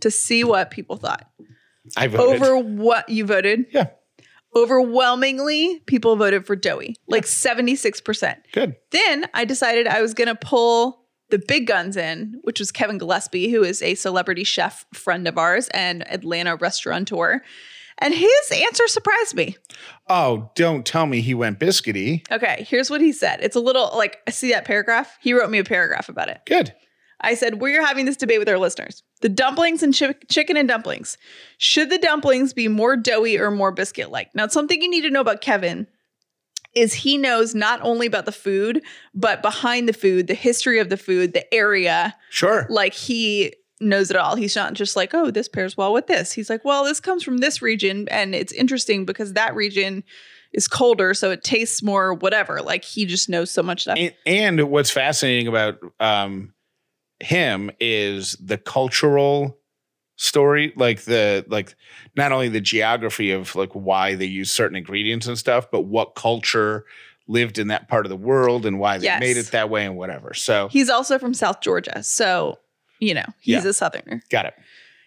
to 0.00 0.10
see 0.10 0.44
what 0.44 0.70
people 0.70 0.96
thought. 0.96 1.28
i 1.96 2.06
voted 2.06 2.42
Over 2.42 2.56
what 2.58 3.08
you 3.08 3.24
voted? 3.24 3.66
Yeah. 3.70 3.88
Overwhelmingly, 4.54 5.80
people 5.86 6.16
voted 6.16 6.44
for 6.44 6.56
doughy, 6.56 6.96
like 7.06 7.24
76%. 7.24 8.36
good 8.52 8.76
Then 8.90 9.26
I 9.32 9.44
decided 9.44 9.86
I 9.86 10.02
was 10.02 10.12
going 10.12 10.28
to 10.28 10.34
pull 10.34 11.04
the 11.30 11.38
big 11.38 11.66
guns 11.68 11.96
in, 11.96 12.40
which 12.42 12.58
was 12.58 12.72
Kevin 12.72 12.98
Gillespie, 12.98 13.50
who 13.50 13.62
is 13.62 13.80
a 13.80 13.94
celebrity 13.94 14.42
chef 14.44 14.84
friend 14.92 15.28
of 15.28 15.38
ours 15.38 15.68
and 15.68 16.06
Atlanta 16.10 16.56
restaurateur. 16.56 17.40
And 17.98 18.14
his 18.14 18.50
answer 18.52 18.88
surprised 18.88 19.34
me. 19.34 19.56
oh 20.08 20.50
don't 20.56 20.84
tell 20.86 21.06
me 21.06 21.20
he 21.20 21.34
went 21.34 21.60
biscuity 21.60 22.22
Okay, 22.32 22.66
here's 22.68 22.90
what 22.90 23.00
he 23.00 23.12
said. 23.12 23.40
It's 23.42 23.56
a 23.56 23.60
little 23.60 23.92
like, 23.94 24.18
I 24.26 24.30
see 24.30 24.50
that 24.52 24.64
paragraph? 24.64 25.16
He 25.20 25.32
wrote 25.34 25.50
me 25.50 25.58
a 25.58 25.64
paragraph 25.64 26.08
about 26.08 26.28
it. 26.28 26.40
good 26.46 26.74
I 27.20 27.34
said, 27.34 27.60
We're 27.60 27.84
having 27.84 28.06
this 28.06 28.16
debate 28.16 28.38
with 28.38 28.48
our 28.48 28.58
listeners. 28.58 29.02
The 29.20 29.28
dumplings 29.28 29.82
and 29.82 29.96
chi- 29.96 30.14
chicken 30.28 30.56
and 30.56 30.68
dumplings. 30.68 31.18
Should 31.58 31.90
the 31.90 31.98
dumplings 31.98 32.52
be 32.52 32.68
more 32.68 32.96
doughy 32.96 33.38
or 33.38 33.50
more 33.50 33.72
biscuit 33.72 34.10
like? 34.10 34.34
Now, 34.34 34.46
something 34.46 34.80
you 34.80 34.90
need 34.90 35.02
to 35.02 35.10
know 35.10 35.20
about 35.20 35.40
Kevin 35.40 35.86
is 36.74 36.94
he 36.94 37.18
knows 37.18 37.54
not 37.54 37.80
only 37.82 38.06
about 38.06 38.26
the 38.26 38.32
food, 38.32 38.82
but 39.14 39.42
behind 39.42 39.88
the 39.88 39.92
food, 39.92 40.26
the 40.28 40.34
history 40.34 40.78
of 40.78 40.88
the 40.88 40.96
food, 40.96 41.32
the 41.32 41.52
area. 41.52 42.14
sure 42.30 42.66
Like 42.70 42.94
he 42.94 43.54
knows 43.80 44.10
it 44.10 44.16
all. 44.16 44.36
He's 44.36 44.54
not 44.54 44.74
just 44.74 44.94
like, 44.94 45.14
oh, 45.14 45.30
this 45.30 45.48
pairs 45.48 45.76
well 45.76 45.92
with 45.92 46.06
this. 46.06 46.32
He's 46.32 46.50
like, 46.50 46.64
well, 46.64 46.84
this 46.84 47.00
comes 47.00 47.22
from 47.22 47.38
this 47.38 47.62
region. 47.62 48.06
And 48.08 48.34
it's 48.34 48.52
interesting 48.52 49.04
because 49.04 49.32
that 49.32 49.54
region 49.54 50.04
is 50.52 50.68
colder. 50.68 51.14
So 51.14 51.30
it 51.30 51.42
tastes 51.42 51.82
more 51.82 52.14
whatever. 52.14 52.60
Like 52.60 52.84
he 52.84 53.06
just 53.06 53.28
knows 53.28 53.50
so 53.50 53.62
much 53.62 53.82
stuff. 53.82 53.98
and, 53.98 54.14
and 54.26 54.70
what's 54.70 54.90
fascinating 54.90 55.48
about 55.48 55.78
um, 55.98 56.52
him 57.20 57.70
is 57.80 58.32
the 58.40 58.58
cultural 58.58 59.58
story, 60.16 60.72
like 60.76 61.02
the 61.02 61.44
like 61.48 61.74
not 62.16 62.32
only 62.32 62.48
the 62.48 62.60
geography 62.60 63.30
of 63.30 63.54
like 63.54 63.72
why 63.72 64.14
they 64.14 64.26
use 64.26 64.50
certain 64.50 64.76
ingredients 64.76 65.26
and 65.26 65.38
stuff, 65.38 65.70
but 65.70 65.82
what 65.82 66.14
culture 66.14 66.84
lived 67.26 67.58
in 67.58 67.68
that 67.68 67.88
part 67.88 68.04
of 68.06 68.10
the 68.10 68.16
world 68.16 68.66
and 68.66 68.78
why 68.78 68.98
they 68.98 69.04
Yes. 69.04 69.20
made 69.20 69.36
it 69.36 69.46
that 69.52 69.70
way 69.70 69.84
and 69.86 69.96
whatever. 69.96 70.34
So 70.34 70.68
He's 70.68 70.90
also 70.90 71.18
from 71.18 71.32
South 71.32 71.60
Georgia. 71.60 72.02
So, 72.02 72.58
you 72.98 73.14
know, 73.14 73.24
he's 73.40 73.62
Yeah. 73.64 73.70
a 73.70 73.72
Southerner. 73.72 74.22
got 74.30 74.46
it. 74.46 74.54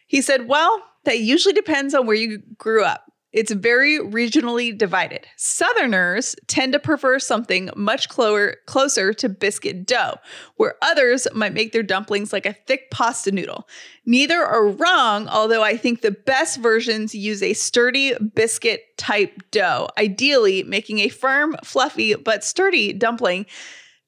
He 0.08 0.22
said, 0.22 0.48
Well, 0.48 0.82
that 1.04 1.20
usually 1.20 1.54
depends 1.54 1.94
on 1.94 2.08
where 2.08 2.16
you 2.16 2.42
grew 2.58 2.84
up. 2.84 3.12
It's 3.34 3.52
very 3.52 3.98
regionally 3.98 4.78
divided. 4.78 5.26
Southerners 5.38 6.36
tend 6.48 6.72
to 6.74 6.80
prefer 6.80 7.18
something 7.18 7.72
much 7.76 8.08
closer, 8.08 8.58
closer 8.68 9.12
to 9.14 9.28
biscuit 9.28 9.88
dough, 9.88 10.18
where 10.58 10.76
others 10.84 11.28
might 11.34 11.54
make 11.54 11.72
their 11.72 11.82
dumplings 11.82 12.32
like 12.32 12.46
a 12.46 12.54
thick 12.54 12.92
pasta 12.92 13.32
noodle. 13.32 13.68
Neither 14.06 14.38
are 14.44 14.68
wrong, 14.68 15.28
although 15.28 15.64
I 15.64 15.78
think 15.78 16.02
the 16.02 16.12
best 16.12 16.60
versions 16.60 17.16
use 17.16 17.42
a 17.42 17.54
sturdy 17.54 18.14
biscuit 18.36 18.82
type 18.98 19.42
dough, 19.50 19.90
ideally 19.98 20.62
making 20.64 21.00
a 21.00 21.10
firm, 21.10 21.56
fluffy, 21.64 22.14
but 22.14 22.44
sturdy 22.44 22.94
dumpling 22.94 23.48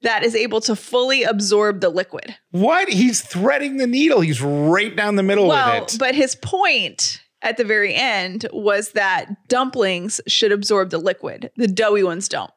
that 0.02 0.22
is 0.22 0.36
able 0.36 0.60
to 0.60 0.76
fully 0.76 1.24
absorb 1.24 1.80
the 1.80 1.88
liquid. 1.88 2.36
What? 2.52 2.88
He's 2.88 3.22
threading 3.22 3.78
the 3.78 3.86
needle. 3.88 4.20
He's 4.20 4.40
right 4.40 4.94
down 4.94 5.16
the 5.16 5.22
middle 5.24 5.48
Well, 5.48 5.80
with 5.82 5.94
it. 5.94 5.98
but 5.98 6.14
his 6.14 6.36
point 6.36 7.22
at 7.46 7.56
the 7.56 7.64
very 7.64 7.94
end 7.94 8.44
was 8.52 8.90
that 8.92 9.48
dumplings 9.48 10.20
should 10.26 10.50
absorb 10.50 10.90
the 10.90 10.98
liquid. 10.98 11.50
The 11.56 11.68
doughy 11.68 12.02
ones 12.02 12.28
don't. 12.28 12.50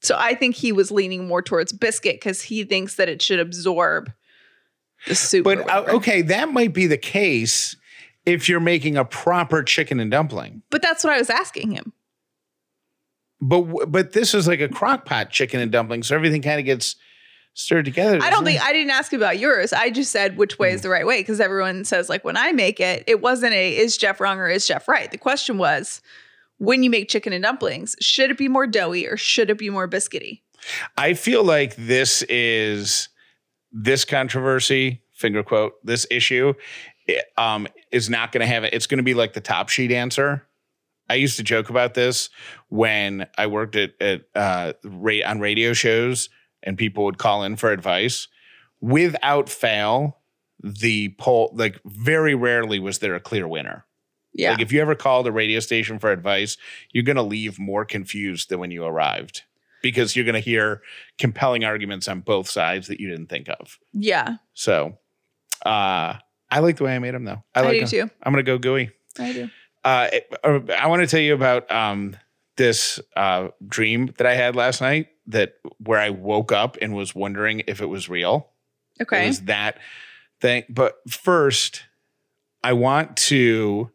So 0.00 0.16
I 0.18 0.34
think 0.34 0.56
he 0.56 0.72
was 0.72 0.90
leaning 0.90 1.28
more 1.28 1.42
towards 1.42 1.72
biscuit 1.72 2.16
because 2.16 2.40
he 2.40 2.64
thinks 2.64 2.96
that 2.96 3.10
it 3.10 3.20
should 3.20 3.38
absorb 3.38 4.10
the 5.06 5.14
soup. 5.14 5.44
But 5.44 5.70
uh, 5.70 5.84
okay, 5.90 6.22
that 6.22 6.50
might 6.52 6.72
be 6.72 6.86
the 6.86 6.96
case 6.96 7.76
if 8.24 8.48
you're 8.48 8.60
making 8.60 8.96
a 8.96 9.04
proper 9.04 9.62
chicken 9.62 10.00
and 10.00 10.10
dumpling. 10.10 10.62
But 10.70 10.80
that's 10.80 11.04
what 11.04 11.12
I 11.12 11.18
was 11.18 11.30
asking 11.30 11.72
him. 11.72 11.92
But 13.42 13.92
but 13.92 14.12
this 14.12 14.32
is 14.32 14.48
like 14.48 14.60
a 14.60 14.68
crock 14.68 15.04
pot 15.04 15.28
chicken 15.30 15.60
and 15.60 15.70
dumpling, 15.70 16.02
so 16.02 16.14
everything 16.14 16.40
kind 16.40 16.58
of 16.58 16.64
gets 16.64 16.96
stirred 17.54 17.84
together. 17.84 18.18
I 18.22 18.30
don't 18.30 18.44
think 18.44 18.62
I 18.62 18.72
didn't 18.72 18.90
ask 18.90 19.12
about 19.12 19.38
yours. 19.38 19.72
I 19.72 19.90
just 19.90 20.10
said 20.10 20.36
which 20.36 20.58
way 20.58 20.72
is 20.72 20.80
Mm. 20.80 20.84
the 20.84 20.88
right 20.90 21.06
way 21.06 21.20
because 21.20 21.40
everyone 21.40 21.84
says 21.84 22.08
like 22.08 22.24
when 22.24 22.36
I 22.36 22.52
make 22.52 22.80
it, 22.80 23.04
it 23.06 23.20
wasn't 23.20 23.52
a 23.52 23.76
is 23.76 23.96
Jeff 23.96 24.20
wrong 24.20 24.38
or 24.38 24.48
is 24.48 24.66
Jeff 24.66 24.88
right. 24.88 25.10
The 25.10 25.18
question 25.18 25.58
was 25.58 26.00
when 26.58 26.82
you 26.82 26.90
make 26.90 27.08
chicken 27.08 27.32
and 27.32 27.42
dumplings, 27.42 27.96
should 28.00 28.30
it 28.30 28.38
be 28.38 28.48
more 28.48 28.66
doughy 28.66 29.06
or 29.06 29.16
should 29.16 29.50
it 29.50 29.58
be 29.58 29.68
more 29.70 29.88
biscuity? 29.88 30.40
I 30.96 31.14
feel 31.14 31.42
like 31.44 31.74
this 31.76 32.22
is 32.28 33.08
this 33.72 34.04
controversy, 34.04 35.02
finger 35.12 35.42
quote, 35.42 35.72
this 35.84 36.06
issue 36.10 36.54
it, 37.06 37.24
um, 37.36 37.66
is 37.90 38.08
not 38.08 38.30
going 38.32 38.42
to 38.42 38.46
have 38.46 38.64
it. 38.64 38.72
It's 38.72 38.86
going 38.86 38.98
to 38.98 39.02
be 39.04 39.14
like 39.14 39.32
the 39.32 39.40
top 39.40 39.68
sheet 39.68 39.90
answer. 39.90 40.46
I 41.10 41.14
used 41.14 41.36
to 41.38 41.42
joke 41.42 41.68
about 41.68 41.94
this 41.94 42.30
when 42.68 43.26
I 43.36 43.48
worked 43.48 43.74
at, 43.76 43.90
at 44.00 44.22
uh, 44.34 44.72
on 45.26 45.40
radio 45.40 45.72
shows 45.72 46.28
and 46.62 46.76
people 46.78 47.04
would 47.04 47.18
call 47.18 47.42
in 47.42 47.56
for 47.56 47.70
advice. 47.72 48.28
Without 48.80 49.48
fail, 49.48 50.18
the 50.62 51.10
poll, 51.18 51.52
like 51.54 51.80
very 51.84 52.34
rarely 52.34 52.78
was 52.78 52.98
there 52.98 53.14
a 53.14 53.20
clear 53.20 53.46
winner. 53.46 53.84
Yeah. 54.34 54.52
Like 54.52 54.60
if 54.60 54.72
you 54.72 54.80
ever 54.80 54.94
called 54.94 55.26
a 55.26 55.32
radio 55.32 55.60
station 55.60 55.98
for 55.98 56.10
advice, 56.10 56.56
you're 56.92 57.04
going 57.04 57.16
to 57.16 57.22
leave 57.22 57.58
more 57.58 57.84
confused 57.84 58.48
than 58.48 58.58
when 58.60 58.70
you 58.70 58.84
arrived 58.84 59.42
because 59.82 60.16
you're 60.16 60.24
going 60.24 60.34
to 60.34 60.40
hear 60.40 60.80
compelling 61.18 61.64
arguments 61.64 62.08
on 62.08 62.20
both 62.20 62.48
sides 62.48 62.86
that 62.88 62.98
you 63.00 63.08
didn't 63.08 63.26
think 63.26 63.48
of. 63.48 63.78
yeah. 63.92 64.36
So, 64.54 64.98
uh, 65.66 66.14
I 66.50 66.58
like 66.60 66.76
the 66.76 66.84
way 66.84 66.94
I 66.94 66.98
made 66.98 67.14
them 67.14 67.24
though. 67.24 67.42
I 67.54 67.60
I, 67.60 67.62
like 67.62 67.72
do 67.72 67.80
'em. 67.82 67.88
too. 67.88 68.10
I'm 68.22 68.32
going 68.32 68.44
to 68.44 68.50
go 68.50 68.58
gooey. 68.58 68.90
I 69.18 69.32
do. 69.32 69.50
Uh, 69.84 70.08
uh, 70.44 70.60
I 70.78 70.86
want 70.86 71.00
to 71.00 71.06
tell 71.06 71.20
you 71.20 71.34
about 71.34 71.70
um, 71.72 72.16
this 72.56 73.00
uh, 73.16 73.48
dream 73.66 74.12
that 74.18 74.26
I 74.26 74.34
had 74.34 74.56
last 74.56 74.80
night 74.80 75.08
that 75.26 75.54
where 75.78 75.98
I 76.00 76.10
woke 76.10 76.52
up 76.52 76.76
and 76.82 76.94
was 76.94 77.14
wondering 77.14 77.62
if 77.66 77.80
it 77.80 77.86
was 77.86 78.08
real. 78.08 78.50
It 78.98 79.04
Okay. 79.04 79.26
was 79.26 79.42
that 79.42 79.78
thing. 80.40 80.64
But 80.68 80.96
first, 81.08 81.82
I 82.62 82.72
want 82.74 83.16
to 83.18 83.90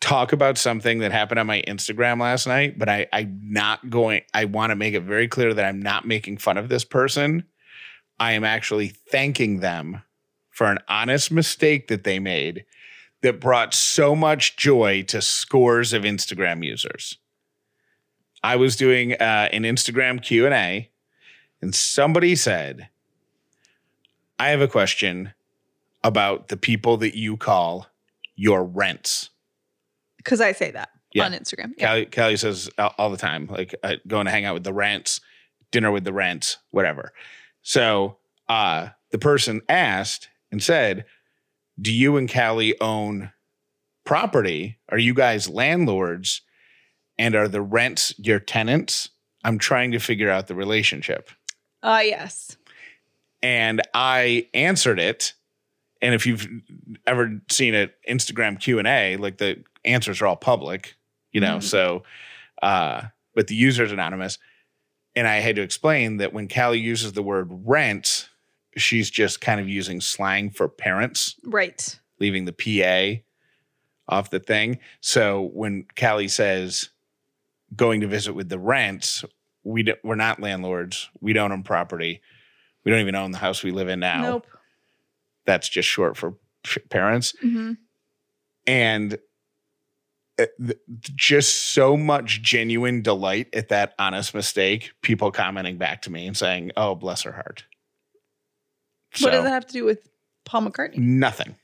talk 0.00 0.32
about 0.32 0.58
something 0.58 0.98
that 0.98 1.12
happened 1.12 1.38
on 1.38 1.46
my 1.46 1.62
Instagram 1.68 2.20
last 2.20 2.46
night, 2.46 2.78
but 2.78 2.88
I, 2.88 3.06
I'm 3.12 3.38
not 3.42 3.88
going, 3.88 4.22
I 4.34 4.46
want 4.46 4.70
to 4.70 4.76
make 4.76 4.94
it 4.94 5.02
very 5.02 5.28
clear 5.28 5.54
that 5.54 5.64
I'm 5.64 5.80
not 5.80 6.06
making 6.06 6.38
fun 6.38 6.58
of 6.58 6.68
this 6.68 6.84
person. 6.84 7.44
I 8.18 8.32
am 8.32 8.44
actually 8.44 8.88
thanking 8.88 9.60
them 9.60 10.02
for 10.50 10.66
an 10.66 10.78
honest 10.88 11.30
mistake 11.30 11.88
that 11.88 12.04
they 12.04 12.18
made 12.18 12.64
that 13.22 13.40
brought 13.40 13.72
so 13.74 14.16
much 14.16 14.56
joy 14.56 15.02
to 15.04 15.22
scores 15.22 15.92
of 15.92 16.02
Instagram 16.02 16.64
users. 16.64 17.16
I 18.42 18.56
was 18.56 18.76
doing 18.76 19.12
uh, 19.14 19.48
an 19.52 19.62
Instagram 19.62 20.22
Q&A 20.22 20.90
and 21.60 21.74
somebody 21.74 22.34
said, 22.34 22.88
I 24.38 24.48
have 24.48 24.60
a 24.60 24.68
question 24.68 25.32
about 26.02 26.48
the 26.48 26.56
people 26.56 26.96
that 26.98 27.16
you 27.16 27.36
call 27.36 27.86
your 28.34 28.64
rents. 28.64 29.30
Because 30.16 30.40
I 30.40 30.52
say 30.52 30.72
that 30.72 30.88
Yeah. 31.12 31.26
on 31.26 31.32
Instagram. 31.32 31.72
Yeah. 31.76 31.86
Callie, 31.88 32.06
Callie 32.06 32.36
says 32.36 32.68
all, 32.78 32.94
all 32.98 33.10
the 33.10 33.16
time, 33.16 33.46
like 33.46 33.74
uh, 33.84 33.96
going 34.08 34.24
to 34.26 34.32
hang 34.32 34.44
out 34.44 34.54
with 34.54 34.64
the 34.64 34.72
rents, 34.72 35.20
dinner 35.70 35.92
with 35.92 36.02
the 36.04 36.12
rents, 36.12 36.58
whatever. 36.70 37.12
So 37.62 38.16
uh, 38.48 38.88
the 39.10 39.18
person 39.18 39.60
asked 39.68 40.28
and 40.50 40.60
said, 40.60 41.04
Do 41.80 41.92
you 41.92 42.16
and 42.16 42.32
Callie 42.32 42.80
own 42.80 43.30
property? 44.04 44.78
Are 44.88 44.98
you 44.98 45.14
guys 45.14 45.48
landlords? 45.48 46.42
And 47.22 47.36
are 47.36 47.46
the 47.46 47.62
rents 47.62 48.12
your 48.18 48.40
tenants? 48.40 49.10
I'm 49.44 49.56
trying 49.58 49.92
to 49.92 50.00
figure 50.00 50.28
out 50.28 50.48
the 50.48 50.56
relationship. 50.56 51.30
Ah, 51.84 52.00
yes. 52.00 52.56
and 53.44 53.80
I 53.94 54.48
answered 54.54 54.98
it. 55.00 55.34
And 56.00 56.14
if 56.14 56.26
you've 56.26 56.48
ever 57.06 57.40
seen 57.50 57.74
an 57.74 57.90
Instagram 58.08 58.58
Q 58.60 58.78
and 58.80 58.86
A, 58.88 59.16
like 59.16 59.38
the 59.38 59.62
answers 59.84 60.20
are 60.20 60.26
all 60.26 60.36
public, 60.36 60.94
you 61.32 61.40
know. 61.40 61.58
Mhm. 61.58 61.62
So, 61.62 62.02
uh, 62.62 63.02
but 63.34 63.46
the 63.48 63.54
user 63.56 63.82
is 63.84 63.90
anonymous, 63.92 64.38
and 65.16 65.26
I 65.28 65.36
had 65.40 65.56
to 65.56 65.62
explain 65.62 66.18
that 66.18 66.32
when 66.32 66.48
Callie 66.48 66.78
uses 66.80 67.12
the 67.14 67.22
word 67.22 67.48
rent, 67.50 68.28
she's 68.76 69.10
just 69.10 69.40
kind 69.40 69.60
of 69.60 69.68
using 69.68 70.00
slang 70.00 70.50
for 70.50 70.68
parents, 70.68 71.34
Right. 71.44 71.98
leaving 72.20 72.44
the 72.46 72.52
PA 72.52 73.22
off 74.08 74.30
the 74.30 74.40
thing. 74.40 74.78
So 75.00 75.50
when 75.52 75.86
Callie 75.98 76.28
says 76.28 76.90
going 77.74 78.00
to 78.02 78.06
visit 78.06 78.34
with 78.34 78.48
the 78.48 78.58
rents, 78.58 79.24
we 79.64 79.82
do, 79.84 79.94
we're 80.02 80.14
not 80.16 80.40
landlords. 80.40 81.08
We 81.20 81.32
don't 81.32 81.52
own 81.52 81.62
property. 81.62 82.20
We 82.84 82.90
don't 82.90 83.00
even 83.00 83.14
own 83.14 83.30
the 83.30 83.38
house 83.38 83.62
we 83.62 83.70
live 83.70 83.88
in 83.88 84.00
now. 84.00 84.22
Nope. 84.22 84.46
That's 85.46 85.68
just 85.68 85.88
short 85.88 86.16
for 86.16 86.34
parents. 86.90 87.34
hmm 87.40 87.72
And 88.66 89.18
uh, 90.38 90.46
just 91.00 91.72
so 91.74 91.96
much 91.96 92.42
genuine 92.42 93.02
delight 93.02 93.48
at 93.54 93.68
that 93.68 93.94
honest 93.98 94.34
mistake. 94.34 94.92
People 95.02 95.30
commenting 95.30 95.76
back 95.78 96.02
to 96.02 96.10
me 96.10 96.26
and 96.26 96.36
saying, 96.36 96.72
"Oh, 96.76 96.94
bless 96.94 97.22
her 97.22 97.32
heart." 97.32 97.64
What 99.20 99.30
does 99.32 99.44
that 99.44 99.50
have 99.50 99.66
to 99.66 99.72
do 99.72 99.84
with 99.84 100.08
Paul 100.44 100.62
McCartney? 100.62 100.96
Nothing. 100.96 101.56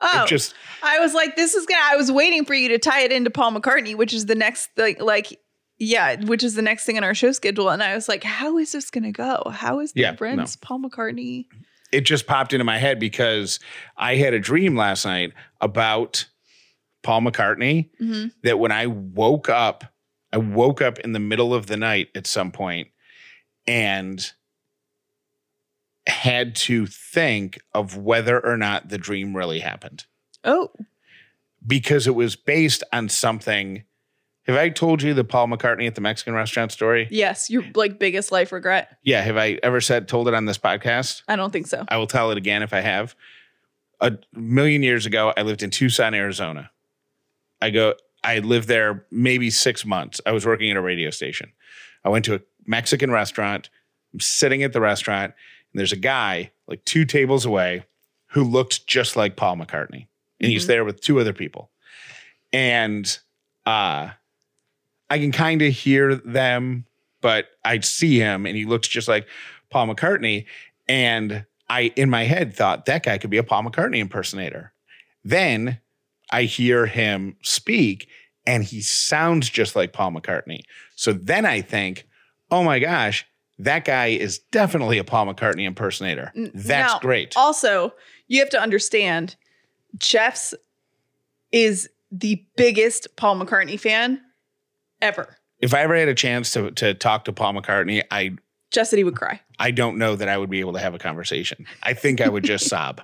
Oh, 0.00 0.22
It 0.24 0.28
just 0.28 0.54
I 0.82 0.98
was 0.98 1.14
like, 1.14 1.34
this 1.36 1.54
is 1.54 1.64
gonna. 1.66 1.80
I 1.82 1.96
was 1.96 2.12
waiting 2.12 2.44
for 2.44 2.52
you 2.54 2.68
to 2.70 2.78
tie 2.78 3.00
it 3.02 3.12
into 3.12 3.30
Paul 3.30 3.52
McCartney, 3.52 3.94
which 3.94 4.12
is 4.12 4.26
the 4.26 4.34
next 4.34 4.68
like 4.76 5.00
like. 5.00 5.38
Yeah, 5.80 6.22
which 6.24 6.42
is 6.42 6.54
the 6.54 6.62
next 6.62 6.84
thing 6.84 6.98
on 6.98 7.04
our 7.04 7.14
show 7.14 7.32
schedule, 7.32 7.70
and 7.70 7.82
I 7.82 7.94
was 7.94 8.08
like, 8.08 8.22
"How 8.22 8.58
is 8.58 8.70
this 8.72 8.90
going 8.90 9.04
to 9.04 9.12
go? 9.12 9.50
How 9.50 9.80
is 9.80 9.92
the 9.92 10.02
Yeah, 10.02 10.12
Brents 10.12 10.54
Paul 10.56 10.80
McCartney?" 10.80 11.46
it 11.90 12.02
just 12.02 12.26
popped 12.26 12.52
into 12.52 12.64
my 12.64 12.78
head 12.78 13.00
because 13.00 13.58
I 13.96 14.14
had 14.14 14.32
a 14.32 14.38
dream 14.38 14.76
last 14.76 15.04
night 15.04 15.32
about 15.60 16.26
Paul 17.02 17.22
McCartney 17.22 17.88
hmm 17.98 18.26
that 18.42 18.58
when 18.58 18.72
I 18.72 18.86
woke 18.86 19.48
up, 19.48 19.84
I 20.32 20.36
woke 20.38 20.80
up 20.82 20.98
in 21.00 21.12
the 21.12 21.18
middle 21.18 21.52
of 21.54 21.66
the 21.66 21.76
night 21.76 22.08
at 22.14 22.26
some 22.26 22.52
point 22.52 22.88
and 23.66 24.32
had 26.06 26.54
to 26.56 26.86
think 26.86 27.60
of 27.74 27.96
whether 27.96 28.44
or 28.44 28.56
not 28.56 28.88
the 28.88 28.98
dream 28.98 29.36
really 29.36 29.60
happened 29.60 30.04
Oh, 30.44 30.70
because 31.66 32.06
it 32.06 32.14
was 32.14 32.36
based 32.36 32.82
on 32.92 33.08
something. 33.08 33.84
Have 34.50 34.58
I 34.58 34.68
told 34.68 35.02
you 35.02 35.14
the 35.14 35.24
Paul 35.24 35.48
McCartney 35.48 35.86
at 35.86 35.94
the 35.94 36.00
Mexican 36.00 36.34
restaurant 36.34 36.72
story? 36.72 37.08
yes, 37.10 37.48
your 37.50 37.64
like 37.74 37.98
biggest 37.98 38.32
life 38.32 38.52
regret. 38.52 38.96
Yeah. 39.02 39.20
Have 39.22 39.36
I 39.36 39.58
ever 39.62 39.80
said, 39.80 40.08
told 40.08 40.28
it 40.28 40.34
on 40.34 40.44
this 40.44 40.58
podcast? 40.58 41.22
I 41.28 41.36
don't 41.36 41.52
think 41.52 41.66
so. 41.66 41.84
I 41.88 41.96
will 41.96 42.06
tell 42.06 42.30
it 42.30 42.38
again 42.38 42.62
if 42.62 42.72
I 42.72 42.80
have. 42.80 43.14
A 44.00 44.16
million 44.34 44.82
years 44.82 45.06
ago, 45.06 45.32
I 45.36 45.42
lived 45.42 45.62
in 45.62 45.70
Tucson, 45.70 46.14
Arizona. 46.14 46.70
I 47.62 47.70
go, 47.70 47.94
I 48.24 48.38
lived 48.38 48.66
there 48.68 49.04
maybe 49.10 49.50
six 49.50 49.84
months. 49.84 50.20
I 50.24 50.32
was 50.32 50.46
working 50.46 50.70
at 50.70 50.76
a 50.76 50.80
radio 50.80 51.10
station. 51.10 51.52
I 52.04 52.08
went 52.08 52.24
to 52.26 52.34
a 52.36 52.40
Mexican 52.66 53.10
restaurant. 53.10 53.68
I'm 54.14 54.20
sitting 54.20 54.62
at 54.62 54.72
the 54.72 54.80
restaurant, 54.80 55.34
and 55.72 55.78
there's 55.78 55.92
a 55.92 55.96
guy 55.96 56.50
like 56.66 56.84
two 56.84 57.04
tables 57.04 57.44
away 57.44 57.84
who 58.28 58.42
looked 58.44 58.86
just 58.86 59.16
like 59.16 59.36
Paul 59.36 59.56
McCartney. 59.56 60.06
and 60.42 60.50
he's 60.50 60.64
Mhm. 60.64 60.68
there 60.68 60.84
with 60.86 61.02
two 61.02 61.20
other 61.20 61.34
people. 61.34 61.70
And 62.52 63.18
uh 63.66 64.10
I 65.10 65.18
can 65.18 65.32
kind 65.32 65.60
of 65.60 65.72
hear 65.72 66.14
them, 66.14 66.86
but 67.20 67.48
I 67.64 67.80
see 67.80 68.18
him 68.18 68.46
and 68.46 68.56
he 68.56 68.64
looks 68.64 68.88
just 68.88 69.08
like 69.08 69.26
Paul 69.68 69.88
McCartney. 69.88 70.46
And 70.88 71.44
I, 71.68 71.92
in 71.96 72.08
my 72.08 72.24
head, 72.24 72.54
thought 72.54 72.86
that 72.86 73.02
guy 73.02 73.18
could 73.18 73.30
be 73.30 73.36
a 73.36 73.42
Paul 73.42 73.64
McCartney 73.64 73.98
impersonator. 73.98 74.72
Then 75.24 75.80
I 76.30 76.44
hear 76.44 76.86
him 76.86 77.36
speak 77.42 78.08
and 78.46 78.64
he 78.64 78.80
sounds 78.80 79.50
just 79.50 79.76
like 79.76 79.92
Paul 79.92 80.12
McCartney. 80.12 80.62
So 80.96 81.12
then 81.12 81.44
I 81.44 81.60
think, 81.60 82.06
oh 82.50 82.62
my 82.62 82.78
gosh, 82.78 83.26
that 83.58 83.84
guy 83.84 84.06
is 84.06 84.38
definitely 84.38 84.98
a 84.98 85.04
Paul 85.04 85.26
McCartney 85.26 85.66
impersonator. 85.66 86.32
That's 86.34 86.94
now, 86.94 86.98
great. 87.00 87.36
Also, 87.36 87.92
you 88.28 88.40
have 88.40 88.50
to 88.50 88.60
understand, 88.60 89.36
Jeff's 89.98 90.54
is 91.52 91.88
the 92.10 92.44
biggest 92.56 93.16
Paul 93.16 93.36
McCartney 93.36 93.78
fan 93.78 94.20
ever. 95.02 95.36
if 95.60 95.74
I 95.74 95.80
ever 95.80 95.96
had 95.96 96.08
a 96.08 96.14
chance 96.14 96.52
to 96.52 96.70
to 96.72 96.94
talk 96.94 97.24
to 97.24 97.32
Paul 97.32 97.54
McCartney, 97.54 98.02
I 98.10 98.36
Jeff 98.70 98.86
said 98.88 98.98
he 98.98 99.04
would 99.04 99.16
cry. 99.16 99.40
I 99.58 99.72
don't 99.72 99.98
know 99.98 100.14
that 100.16 100.28
I 100.28 100.38
would 100.38 100.50
be 100.50 100.60
able 100.60 100.74
to 100.74 100.78
have 100.78 100.94
a 100.94 100.98
conversation. 100.98 101.66
I 101.82 101.92
think 101.92 102.20
I 102.20 102.28
would 102.28 102.44
just 102.44 102.68
sob. 102.68 103.00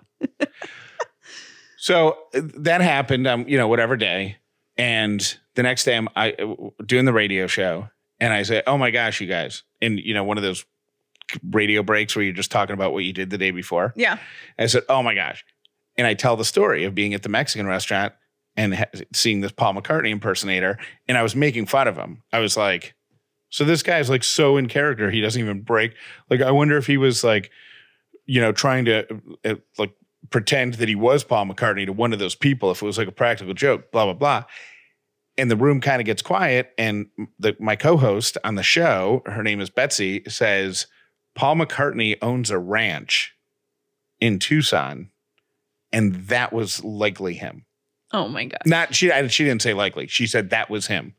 So 1.79 2.17
uh, 2.35 2.41
that 2.59 2.81
happened, 2.81 3.27
um, 3.27 3.47
you 3.49 3.59
know, 3.59 3.69
whatever 3.69 3.97
day, 3.97 4.37
and 4.77 5.37
the 5.55 5.63
next 5.63 5.85
day 5.85 5.97
I'm 5.97 6.09
I 6.17 6.35
doing 6.85 7.05
the 7.05 7.13
radio 7.13 7.47
show, 7.47 7.89
and 8.19 8.33
I 8.33 8.43
say, 8.43 8.63
"Oh 8.67 8.79
my 8.79 8.91
gosh, 8.91 9.21
you 9.21 9.27
guys!" 9.27 9.63
And 9.81 9.99
you 9.99 10.15
know, 10.15 10.25
one 10.25 10.37
of 10.37 10.43
those 10.43 10.65
radio 11.51 11.83
breaks 11.83 12.17
where 12.17 12.25
you're 12.25 12.33
just 12.35 12.51
talking 12.51 12.75
about 12.75 12.93
what 12.93 13.05
you 13.05 13.13
did 13.13 13.31
the 13.31 13.39
day 13.39 13.51
before. 13.51 13.93
Yeah. 13.97 14.19
I 14.59 14.67
said, 14.67 14.85
"Oh 14.89 15.03
my 15.03 15.15
gosh," 15.15 15.45
and 15.97 16.07
I 16.07 16.15
tell 16.15 16.37
the 16.37 16.45
story 16.45 16.85
of 16.85 16.95
being 16.95 17.15
at 17.15 17.23
the 17.23 17.29
Mexican 17.29 17.67
restaurant 17.67 18.15
and 18.57 18.75
ha- 18.75 18.85
seeing 19.13 19.41
this 19.41 19.53
Paul 19.53 19.75
McCartney 19.75 20.11
impersonator, 20.11 20.79
and 21.09 21.19
I 21.19 21.23
was 21.23 21.37
making 21.37 21.67
fun 21.67 21.89
of 21.89 21.97
him. 21.97 22.23
I 22.33 22.41
was 22.41 22.57
like, 22.57 22.95
"So 23.51 23.65
this 23.65 23.83
guy's 23.83 24.11
like 24.11 24.25
so 24.25 24.57
in 24.57 24.69
character, 24.69 25.11
he 25.11 25.21
doesn't 25.21 25.41
even 25.41 25.63
break." 25.63 25.95
Like, 26.31 26.41
I 26.41 26.51
wonder 26.51 26.77
if 26.77 26.87
he 26.87 26.97
was 26.97 27.23
like, 27.23 27.51
you 28.25 28.41
know, 28.41 28.53
trying 28.53 28.85
to 28.87 29.07
uh, 29.45 29.55
like 29.79 29.93
pretend 30.31 30.75
that 30.75 30.89
he 30.89 30.95
was 30.95 31.25
Paul 31.25 31.47
McCartney 31.47 31.87
to 31.87 31.93
one 31.93 32.13
of 32.13 32.19
those 32.19 32.35
people, 32.35 32.71
if 32.71 32.83
it 32.83 32.87
was 32.87 32.99
like 32.99 33.09
a 33.09 33.13
practical 33.13 33.55
joke, 33.55 33.93
blah 33.93 34.05
blah 34.05 34.15
blah. 34.15 34.45
And 35.39 35.51
the 35.51 35.57
room 35.57 35.83
kind 35.83 36.01
of 36.01 36.07
gets 36.07 36.23
quiet, 36.23 36.73
and 36.79 37.09
the, 37.39 37.55
my 37.61 37.77
co-host 37.77 38.39
on 38.43 38.55
the 38.55 38.63
show, 38.63 39.23
her 39.27 39.43
name 39.43 39.61
is 39.61 39.69
Betsy, 39.69 40.23
says 40.27 40.87
Paul 41.35 41.57
McCartney 41.57 42.17
owns 42.23 42.51
a 42.51 42.59
ranch 42.59 43.35
in 44.19 44.39
Tucson, 44.39 45.11
and 45.93 46.15
that 46.29 46.55
was 46.55 46.83
likely 46.83 47.35
him. 47.35 47.66
Oh 48.13 48.29
my 48.29 48.45
God. 48.45 48.61
Not 48.67 48.95
she. 48.95 49.11
She 49.29 49.45
didn't 49.45 49.63
say 49.63 49.75
likely. 49.75 50.07
She 50.07 50.27
said 50.27 50.51
that 50.51 50.71
was 50.71 50.87
him. 50.87 51.15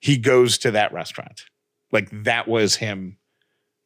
He 0.00 0.16
goes 0.16 0.58
to 0.58 0.70
that 0.72 0.92
restaurant, 0.92 1.46
like 1.90 2.08
that 2.24 2.46
was 2.46 2.76
him 2.76 3.16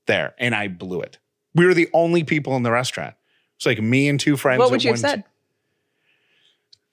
there, 0.06 0.34
and 0.38 0.54
I 0.54 0.68
blew 0.68 1.00
it. 1.00 1.18
We 1.54 1.66
were 1.66 1.74
the 1.74 1.88
only 1.92 2.24
people 2.24 2.56
in 2.56 2.62
the 2.62 2.72
restaurant. 2.72 3.14
It's 3.56 3.66
like 3.66 3.80
me 3.80 4.08
and 4.08 4.18
two 4.18 4.36
friends. 4.36 4.58
What 4.58 4.70
would 4.70 4.84
you 4.84 4.90
have 4.90 4.98
said? 5.00 5.24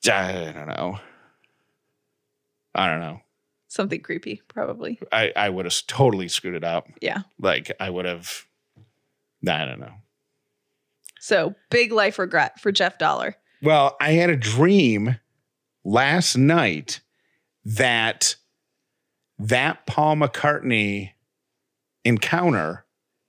I 0.10 0.53
don't 0.53 0.68
know. 0.68 1.00
I 2.75 2.88
don't 2.88 3.01
know. 3.01 3.22
Something 3.68 4.01
creepy, 4.01 4.41
probably. 4.48 5.00
I 5.12 5.34
I 5.36 5.50
would 5.50 5.65
have 5.65 5.75
totally 5.88 6.27
screwed 6.27 6.56
it 6.56 6.63
up. 6.63 6.88
Yeah. 7.01 7.24
Like 7.39 7.72
I 7.79 7.89
would 7.89 8.06
have. 8.06 8.46
I 9.48 9.65
don't 9.65 9.79
know. 9.79 9.94
So 11.20 11.56
big 11.70 11.91
life 11.91 12.18
regret 12.20 12.60
for 12.60 12.72
Jeff 12.72 12.98
Dollar. 12.98 13.36
Well, 13.62 13.98
I 14.00 14.12
had 14.12 14.29
a 14.29 14.38
dream 14.38 15.18
last 15.84 16.36
night 16.38 17.02
that 17.66 18.36
that 19.38 19.86
Paul 19.86 20.16
McCartney 20.18 21.12
encounter 22.04 22.86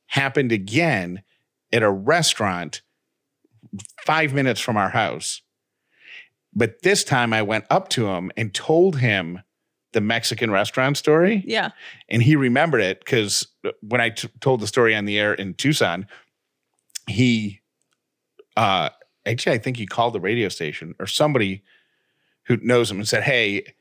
happened 0.07 0.51
again 0.53 1.23
at 1.73 1.83
a 1.83 1.91
restaurant 1.91 2.83
5 4.05 4.33
minutes 4.35 4.61
from 4.61 4.77
our 4.77 4.89
house. 4.91 5.43
But 6.53 6.83
this 6.83 7.05
time 7.05 7.33
I 7.33 7.43
went 7.43 7.65
up 7.71 7.89
to 7.91 8.09
him 8.09 8.33
and 8.37 8.53
told 8.53 8.97
him 8.99 9.41
the 9.93 10.01
Mexican 10.01 10.51
restaurant 10.51 10.97
story 10.97 11.45
Yeah. 11.47 11.71
and 12.09 12.23
he 12.23 12.35
remembered 12.37 12.81
it 12.81 13.01
because 13.01 13.47
when 13.81 14.01
I 14.01 14.11
t- 14.11 14.29
told 14.41 14.61
the 14.61 14.67
story 14.67 14.95
on 14.95 15.05
the 15.05 15.19
air 15.19 15.35
in 15.35 15.55
Tucson, 15.55 16.07
he 17.09 17.61
uh 18.57 18.91
actually 19.27 19.55
I 19.55 19.59
think 19.59 19.77
he 19.77 19.87
called 19.87 20.13
the 20.15 20.21
radio 20.21 20.49
station 20.49 20.95
or 20.99 21.07
somebody 21.07 21.63
who 22.51 22.59
knows 22.67 22.91
him 22.91 22.99
and 22.99 23.09
said, 23.09 23.23
"Hey, 23.23 23.75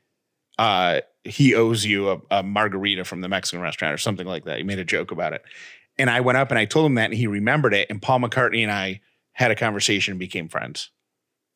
uh, 0.58 1.01
he 1.23 1.55
owes 1.55 1.86
you 1.86 2.10
a, 2.12 2.21
a 2.32 2.43
margarita 2.43 3.03
from 3.03 3.21
the 3.21 3.27
Mexican 3.27 3.62
restaurant 3.62 3.93
or 3.93 3.97
something 3.97 4.27
like 4.27 4.45
that." 4.45 4.58
He 4.58 4.63
made 4.63 4.79
a 4.79 4.86
joke 4.86 5.12
about 5.12 5.34
it, 5.34 5.43
and 5.97 6.10
I 6.10 6.21
went 6.21 6.38
up 6.38 6.51
and 6.51 6.60
I 6.60 6.65
told 6.65 6.86
him 6.86 6.95
that, 6.95 7.05
and 7.05 7.13
he 7.15 7.27
remembered 7.27 7.73
it. 7.73 7.89
And 7.89 8.01
Paul 8.01 8.19
McCartney 8.19 8.62
and 8.63 8.71
I 8.71 9.01
had 9.34 9.51
a 9.51 9.55
conversation 9.55 10.13
and 10.13 10.19
became 10.19 10.47
friends. 10.49 10.91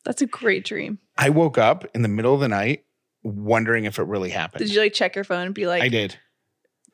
That's 0.04 0.22
a 0.22 0.26
great 0.26 0.64
dream. 0.64 0.98
I 1.16 1.30
woke 1.30 1.56
up 1.58 1.84
in 1.94 2.02
the 2.02 2.08
middle 2.08 2.34
of 2.34 2.40
the 2.40 2.48
night 2.48 2.84
wondering 3.22 3.84
if 3.84 3.98
it 3.98 4.02
really 4.04 4.30
happened. 4.30 4.58
Did 4.66 4.74
you 4.74 4.80
like 4.80 4.92
check 4.92 5.14
your 5.14 5.24
phone 5.24 5.46
and 5.46 5.54
be 5.54 5.66
like 5.66 5.82
I 5.82 5.88
did. 5.88 6.18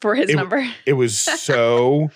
for 0.00 0.14
his 0.14 0.30
It- 0.30 0.36
number? 0.36 0.64
It 0.86 0.92
was 0.92 1.18
so. 1.40 2.10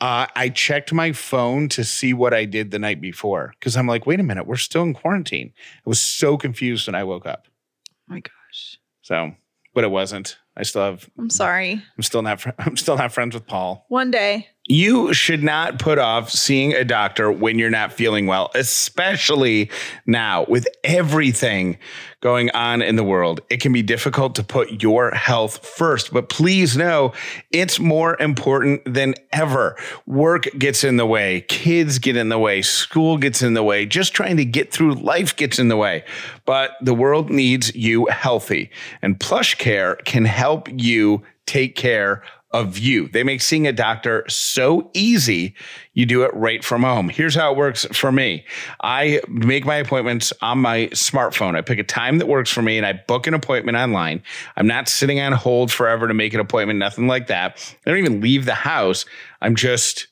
Uh, 0.00 0.26
I 0.34 0.48
checked 0.48 0.92
my 0.92 1.12
phone 1.12 1.68
to 1.70 1.84
see 1.84 2.12
what 2.12 2.32
I 2.32 2.44
did 2.44 2.70
the 2.70 2.78
night 2.78 3.00
before 3.00 3.54
because 3.58 3.76
I'm 3.76 3.86
like, 3.86 4.06
wait 4.06 4.20
a 4.20 4.22
minute, 4.22 4.46
we're 4.46 4.56
still 4.56 4.82
in 4.82 4.94
quarantine. 4.94 5.52
I 5.86 5.88
was 5.88 6.00
so 6.00 6.36
confused 6.36 6.86
when 6.86 6.94
I 6.94 7.04
woke 7.04 7.26
up. 7.26 7.48
Oh 7.90 8.14
my 8.14 8.20
gosh. 8.20 8.78
So, 9.02 9.32
but 9.74 9.84
it 9.84 9.90
wasn't. 9.90 10.38
I 10.56 10.62
still 10.62 10.82
have. 10.82 11.08
I'm 11.18 11.30
sorry. 11.30 11.82
I'm 11.96 12.02
still 12.02 12.22
not. 12.22 12.40
fr- 12.40 12.50
I'm 12.58 12.76
still 12.76 12.96
not 12.96 13.12
friends 13.12 13.34
with 13.34 13.46
Paul. 13.46 13.86
One 13.88 14.10
day. 14.10 14.48
You 14.70 15.14
should 15.14 15.42
not 15.42 15.78
put 15.78 15.98
off 15.98 16.30
seeing 16.30 16.74
a 16.74 16.84
doctor 16.84 17.32
when 17.32 17.58
you're 17.58 17.70
not 17.70 17.90
feeling 17.90 18.26
well, 18.26 18.50
especially 18.54 19.70
now 20.04 20.44
with 20.46 20.68
everything 20.84 21.78
going 22.20 22.50
on 22.50 22.82
in 22.82 22.96
the 22.96 23.04
world. 23.04 23.40
It 23.48 23.62
can 23.62 23.72
be 23.72 23.82
difficult 23.82 24.34
to 24.34 24.42
put 24.42 24.82
your 24.82 25.12
health 25.12 25.66
first, 25.66 26.12
but 26.12 26.28
please 26.28 26.76
know 26.76 27.14
it's 27.50 27.80
more 27.80 28.20
important 28.20 28.82
than 28.92 29.14
ever. 29.32 29.74
Work 30.04 30.48
gets 30.58 30.84
in 30.84 30.98
the 30.98 31.06
way, 31.06 31.42
kids 31.48 31.98
get 31.98 32.16
in 32.16 32.28
the 32.28 32.38
way, 32.38 32.60
school 32.60 33.16
gets 33.16 33.40
in 33.40 33.54
the 33.54 33.62
way, 33.62 33.86
just 33.86 34.12
trying 34.12 34.36
to 34.36 34.44
get 34.44 34.70
through 34.70 34.94
life 34.96 35.34
gets 35.34 35.58
in 35.58 35.68
the 35.68 35.78
way. 35.78 36.04
But 36.44 36.72
the 36.82 36.94
world 36.94 37.30
needs 37.30 37.74
you 37.74 38.06
healthy, 38.06 38.70
and 39.00 39.18
Plush 39.18 39.54
Care 39.54 39.96
can 40.04 40.26
help 40.26 40.68
you 40.70 41.22
take 41.46 41.74
care 41.74 42.22
of 42.50 42.78
you. 42.78 43.08
They 43.08 43.22
make 43.22 43.42
seeing 43.42 43.66
a 43.66 43.72
doctor 43.72 44.24
so 44.28 44.90
easy. 44.94 45.54
You 45.92 46.06
do 46.06 46.22
it 46.22 46.32
right 46.34 46.64
from 46.64 46.82
home. 46.82 47.10
Here's 47.10 47.34
how 47.34 47.52
it 47.52 47.58
works 47.58 47.84
for 47.92 48.10
me. 48.10 48.44
I 48.82 49.20
make 49.28 49.66
my 49.66 49.76
appointments 49.76 50.32
on 50.40 50.58
my 50.58 50.86
smartphone. 50.92 51.56
I 51.56 51.60
pick 51.60 51.78
a 51.78 51.84
time 51.84 52.18
that 52.18 52.26
works 52.26 52.50
for 52.50 52.62
me 52.62 52.78
and 52.78 52.86
I 52.86 52.94
book 53.06 53.26
an 53.26 53.34
appointment 53.34 53.76
online. 53.76 54.22
I'm 54.56 54.66
not 54.66 54.88
sitting 54.88 55.20
on 55.20 55.32
hold 55.32 55.70
forever 55.70 56.08
to 56.08 56.14
make 56.14 56.32
an 56.32 56.40
appointment, 56.40 56.78
nothing 56.78 57.06
like 57.06 57.26
that. 57.26 57.76
I 57.86 57.90
don't 57.90 57.98
even 57.98 58.20
leave 58.20 58.46
the 58.46 58.54
house. 58.54 59.04
I'm 59.42 59.54
just 59.54 60.08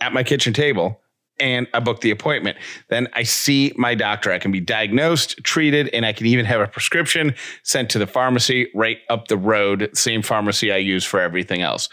at 0.00 0.12
my 0.12 0.24
kitchen 0.24 0.52
table 0.52 1.00
and 1.40 1.66
I 1.74 1.80
book 1.80 2.00
the 2.00 2.10
appointment. 2.10 2.58
Then 2.88 3.08
I 3.14 3.22
see 3.22 3.72
my 3.76 3.94
doctor. 3.94 4.30
I 4.30 4.38
can 4.38 4.52
be 4.52 4.60
diagnosed, 4.60 5.42
treated, 5.42 5.88
and 5.88 6.04
I 6.06 6.12
can 6.12 6.26
even 6.26 6.44
have 6.44 6.60
a 6.60 6.66
prescription 6.66 7.34
sent 7.62 7.90
to 7.90 7.98
the 7.98 8.06
pharmacy 8.06 8.68
right 8.74 8.98
up 9.08 9.28
the 9.28 9.36
road, 9.36 9.90
same 9.94 10.22
pharmacy 10.22 10.72
I 10.72 10.76
use 10.76 11.04
for 11.04 11.20
everything 11.20 11.62
else. 11.62 11.88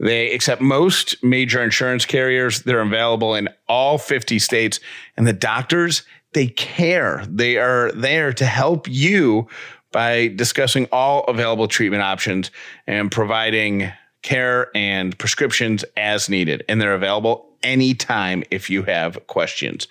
They 0.00 0.32
accept 0.32 0.60
most 0.60 1.22
major 1.22 1.62
insurance 1.62 2.04
carriers. 2.04 2.62
They're 2.62 2.80
available 2.80 3.34
in 3.34 3.48
all 3.68 3.98
50 3.98 4.38
states. 4.38 4.80
And 5.16 5.26
the 5.26 5.32
doctors, 5.32 6.02
they 6.32 6.48
care. 6.48 7.24
They 7.28 7.58
are 7.58 7.92
there 7.92 8.32
to 8.32 8.44
help 8.44 8.88
you 8.88 9.48
by 9.92 10.28
discussing 10.28 10.88
all 10.90 11.22
available 11.24 11.68
treatment 11.68 12.02
options 12.02 12.50
and 12.88 13.12
providing 13.12 13.92
care 14.22 14.70
and 14.74 15.16
prescriptions 15.18 15.84
as 15.96 16.28
needed. 16.28 16.64
And 16.68 16.80
they're 16.80 16.94
available 16.94 17.53
anytime 17.64 18.44
if 18.50 18.70
you 18.70 18.84
have 18.84 19.26
questions. 19.26 19.88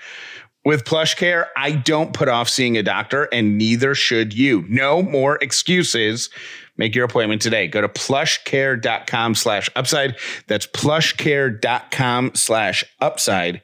With 0.65 0.85
Plush 0.85 1.15
Care, 1.15 1.49
I 1.57 1.71
don't 1.71 2.13
put 2.13 2.29
off 2.29 2.47
seeing 2.47 2.77
a 2.77 2.83
doctor, 2.83 3.25
and 3.33 3.57
neither 3.57 3.93
should 3.93 4.33
you. 4.33 4.63
No 4.69 5.01
more 5.03 5.37
excuses. 5.41 6.29
Make 6.77 6.95
your 6.95 7.05
appointment 7.05 7.41
today. 7.41 7.67
Go 7.67 7.81
to 7.81 7.89
plushcare.com 7.89 9.35
slash 9.35 9.69
upside. 9.75 10.15
That's 10.47 10.65
plushcare.com 10.65 12.31
slash 12.33 12.83
upside. 13.01 13.61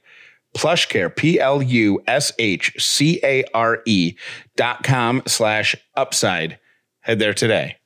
Plushcare, 0.56 1.15
P 1.15 1.39
L 1.39 1.62
U 1.62 2.04
S 2.08 2.34
H 2.38 2.74
C 2.78 3.19
A 3.24 3.43
R 3.54 3.82
E 3.86 4.15
dot 4.58 4.84
com 4.84 5.22
slash 5.28 5.76
upside. 5.95 6.60
Head 7.02 7.19
there 7.19 7.34
today. 7.34 7.79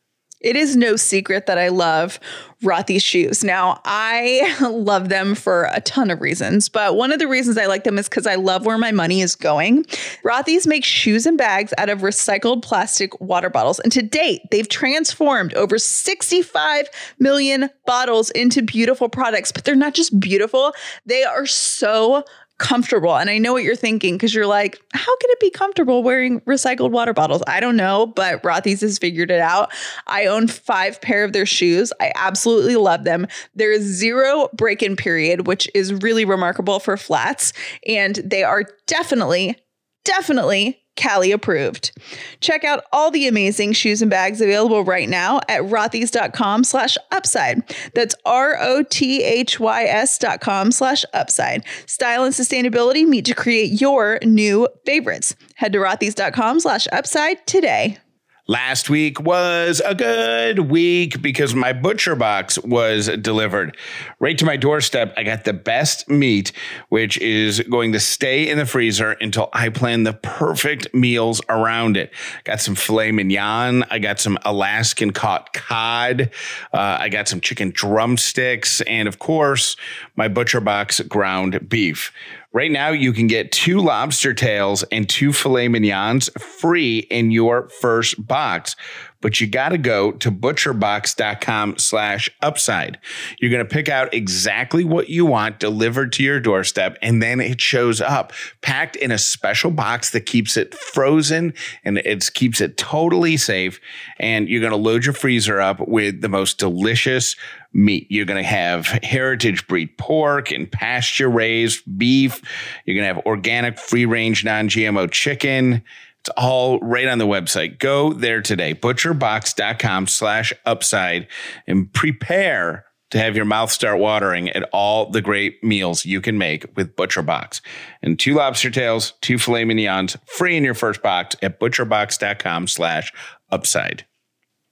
It 0.44 0.56
is 0.56 0.76
no 0.76 0.96
secret 0.98 1.46
that 1.46 1.58
I 1.58 1.70
love 1.70 2.20
Rothy's 2.64 3.04
shoes. 3.04 3.44
Now, 3.44 3.82
I 3.86 4.56
love 4.70 5.10
them 5.10 5.36
for 5.36 5.70
a 5.72 5.82
ton 5.82 6.10
of 6.10 6.22
reasons, 6.22 6.70
but 6.70 6.96
one 6.96 7.12
of 7.12 7.20
the 7.20 7.28
reasons 7.28 7.58
I 7.58 7.66
like 7.66 7.84
them 7.84 7.98
is 7.98 8.08
because 8.08 8.28
I 8.28 8.36
love 8.36 8.66
where 8.66 8.78
my 8.78 8.92
money 8.92 9.22
is 9.22 9.36
going. 9.36 9.84
Rothy's 10.24 10.66
makes 10.66 10.88
shoes 10.88 11.26
and 11.26 11.38
bags 11.38 11.74
out 11.78 11.90
of 11.90 12.00
recycled 12.00 12.62
plastic 12.62 13.20
water 13.20 13.50
bottles. 13.50 13.80
And 13.80 13.92
to 13.92 14.02
date, 14.02 14.42
they've 14.52 14.68
transformed 14.68 15.54
over 15.56 15.78
65 15.78 16.88
million 17.20 17.70
bottles 17.86 18.30
into 18.32 18.62
beautiful 18.62 19.10
products, 19.10 19.52
but 19.52 19.66
they're 19.66 19.76
not 19.76 19.94
just 19.94 20.20
beautiful, 20.20 20.74
they 21.06 21.24
are 21.24 21.46
so 21.46 22.24
comfortable. 22.64 23.16
And 23.18 23.30
I 23.30 23.38
know 23.38 23.52
what 23.52 23.64
you're 23.64 23.76
thinking 23.76 24.16
because 24.16 24.34
you're 24.34 24.48
like, 24.48 24.82
how 24.94 25.18
can 25.18 25.30
it 25.32 25.40
be 25.42 25.50
comfortable 25.50 26.02
wearing 26.02 26.40
recycled 26.42 26.92
water 26.92 27.14
bottles? 27.14 27.44
I 27.46 27.60
don't 27.60 27.76
know, 27.76 28.08
but 28.08 28.42
Rothy's 28.42 28.80
has 28.82 28.98
figured 28.98 29.30
it 29.30 29.42
out. 29.42 29.72
I 30.08 30.28
own 30.28 30.48
five 30.48 31.02
pair 31.02 31.26
of 31.26 31.34
their 31.34 31.46
shoes. 31.46 31.92
I 32.00 32.14
absolutely 32.16 32.78
love 32.78 33.04
them. 33.04 33.28
There 33.54 33.74
is 33.74 33.84
zero 33.84 34.50
break 34.54 34.82
in 34.82 34.96
period, 34.96 35.46
which 35.46 35.70
is 35.76 35.94
really 35.96 36.24
remarkable 36.24 36.80
for 36.80 36.96
flats. 36.96 37.52
And 37.86 38.16
they 38.16 38.44
are 38.44 38.64
definitely, 38.88 39.58
definitely 40.06 40.83
Callie 41.02 41.32
approved. 41.32 41.92
Check 42.40 42.64
out 42.64 42.84
all 42.92 43.12
the 43.12 43.28
amazing 43.28 43.74
shoes 43.74 44.02
and 44.02 44.12
bags 44.12 44.42
available 44.42 44.84
right 44.84 45.10
now 45.10 45.40
at 45.50 45.62
rothys.com 45.62 46.64
slash 46.64 46.98
upside. 47.12 47.64
That's 47.94 48.16
R-O-T-H-Y-S 48.26 50.18
dot 50.18 50.42
com 50.42 50.72
slash 50.72 51.06
upside. 51.14 51.64
Style 51.86 52.24
and 52.24 52.34
sustainability 52.34 53.06
meet 53.08 53.26
to 53.26 53.34
create 53.34 53.82
your 53.82 54.20
new 54.24 54.68
favorites. 54.86 55.36
Head 55.56 55.74
to 55.74 55.80
rothys.com 55.80 56.60
slash 56.60 56.88
upside 56.92 57.46
today. 57.48 57.98
Last 58.46 58.90
week 58.90 59.22
was 59.22 59.82
a 59.86 59.96
good 59.96 60.60
week 60.60 61.22
because 61.22 61.56
my 61.56 61.72
butcher 61.72 62.14
box 62.14 62.60
was 62.60 63.08
delivered 63.08 63.78
right 64.20 64.38
to 64.38 64.44
my 64.44 64.58
doorstep. 64.58 65.14
I 65.16 65.24
got 65.24 65.46
the 65.46 65.54
best 65.54 66.10
meat, 66.10 66.52
which 66.90 67.18
is 67.20 67.62
going 67.62 67.94
to 67.94 68.02
stay 68.02 68.50
in 68.50 68.58
the 68.58 68.66
freezer 68.66 69.12
until 69.12 69.48
I 69.54 69.70
plan 69.70 70.04
the 70.04 70.12
perfect 70.12 70.94
meals 70.94 71.42
around 71.48 71.96
it. 71.96 72.12
Got 72.44 72.60
some 72.60 72.76
filet 72.76 73.14
mignon. 73.14 73.86
I 73.90 74.00
got 74.00 74.20
some 74.20 74.38
Alaskan 74.44 75.14
caught 75.14 75.54
cod. 75.54 76.30
Uh, 76.74 76.98
I 77.00 77.08
got 77.08 77.30
some 77.30 77.40
chicken 77.40 77.72
drumsticks. 77.74 78.82
And 78.82 79.08
of 79.08 79.20
course, 79.20 79.78
my 80.18 80.28
butcher 80.28 80.60
box 80.60 81.00
ground 81.00 81.70
beef. 81.70 82.12
Right 82.54 82.72
now, 82.72 82.90
you 82.90 83.14
can 83.14 83.26
get 83.26 83.52
two 83.52 83.80
lobster 83.80 84.32
tails 84.32 84.84
and 84.84 85.10
two 85.10 85.34
filet 85.34 85.68
mignons 85.70 86.30
free 86.38 87.00
in 87.00 87.32
your 87.32 87.68
first 87.82 88.28
box. 88.28 88.76
But 89.22 89.42
you 89.42 89.48
got 89.48 89.70
to 89.70 89.80
go 89.80 90.12
to 90.12 90.30
butcherbox.com 90.30 91.78
slash 91.78 92.30
upside. 92.44 93.00
You're 93.40 93.50
going 93.50 93.66
to 93.66 93.74
pick 93.74 93.90
out 93.90 94.14
exactly 94.14 94.84
what 94.84 95.10
you 95.10 95.26
want 95.26 95.60
delivered 95.60 96.12
to 96.14 96.24
your 96.24 96.40
doorstep, 96.40 96.98
and 97.02 97.24
then 97.24 97.40
it 97.40 97.60
shows 97.60 98.02
up 98.02 98.34
packed 98.62 98.98
in 98.98 99.12
a 99.12 99.18
special 99.18 99.72
box 99.72 100.12
that 100.12 100.26
keeps 100.28 100.56
it 100.56 100.76
frozen 100.76 101.54
and 101.84 101.98
it 102.00 102.30
keeps 102.34 102.62
it 102.62 102.78
totally 102.78 103.38
safe. 103.38 103.80
And 104.20 104.48
you're 104.48 104.62
going 104.62 104.72
to 104.72 104.78
load 104.78 105.06
your 105.06 105.14
freezer 105.14 105.60
up 105.60 105.88
with 105.88 106.22
the 106.22 106.30
most 106.30 106.60
delicious 106.60 107.36
meat. 107.74 108.08
You're 108.10 108.26
going 108.26 108.42
to 108.42 108.48
have 108.48 108.88
heritage 109.04 109.68
breed 109.68 109.98
pork 109.98 110.52
and 110.52 110.72
pasture 110.72 111.30
raised 111.30 111.82
beef. 111.98 112.42
You're 112.86 112.96
going 112.96 113.08
to 113.08 113.14
have 113.14 113.26
organic, 113.26 113.80
free 113.80 114.06
range, 114.06 114.44
non 114.44 114.70
GMO 114.70 115.10
chicken. 115.12 115.84
It's 116.22 116.30
all 116.38 116.80
right 116.80 117.08
on 117.08 117.18
the 117.18 117.28
website. 117.28 117.80
Go 117.80 118.14
there 118.14 118.42
today, 118.42 118.74
butcherbox.com 118.74 120.08
slash 120.08 120.54
upside 120.66 121.28
and 121.68 121.92
prepare 121.92 122.86
to 123.14 123.20
have 123.20 123.36
your 123.36 123.46
mouth 123.46 123.72
start 123.72 124.00
watering 124.00 124.50
at 124.50 124.64
all 124.74 125.12
the 125.12 125.22
great 125.22 125.64
meals 125.64 126.04
you 126.04 126.20
can 126.20 126.38
make 126.38 126.66
with 126.76 126.96
ButcherBox. 126.96 127.62
And 128.02 128.18
two 128.18 128.34
lobster 128.34 128.72
tails, 128.72 129.14
two 129.22 129.38
filet 129.38 129.66
mignons, 129.66 130.18
free 130.26 130.58
in 130.58 130.64
your 130.64 130.74
first 130.74 131.04
box 131.04 131.36
at 131.44 131.60
butcherbox.com 131.60 132.68
slash 132.68 133.14
upside. 133.52 134.06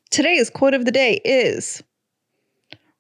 Today's 0.09 0.49
quote 0.49 0.73
of 0.73 0.85
the 0.85 0.91
day 0.91 1.21
is 1.23 1.83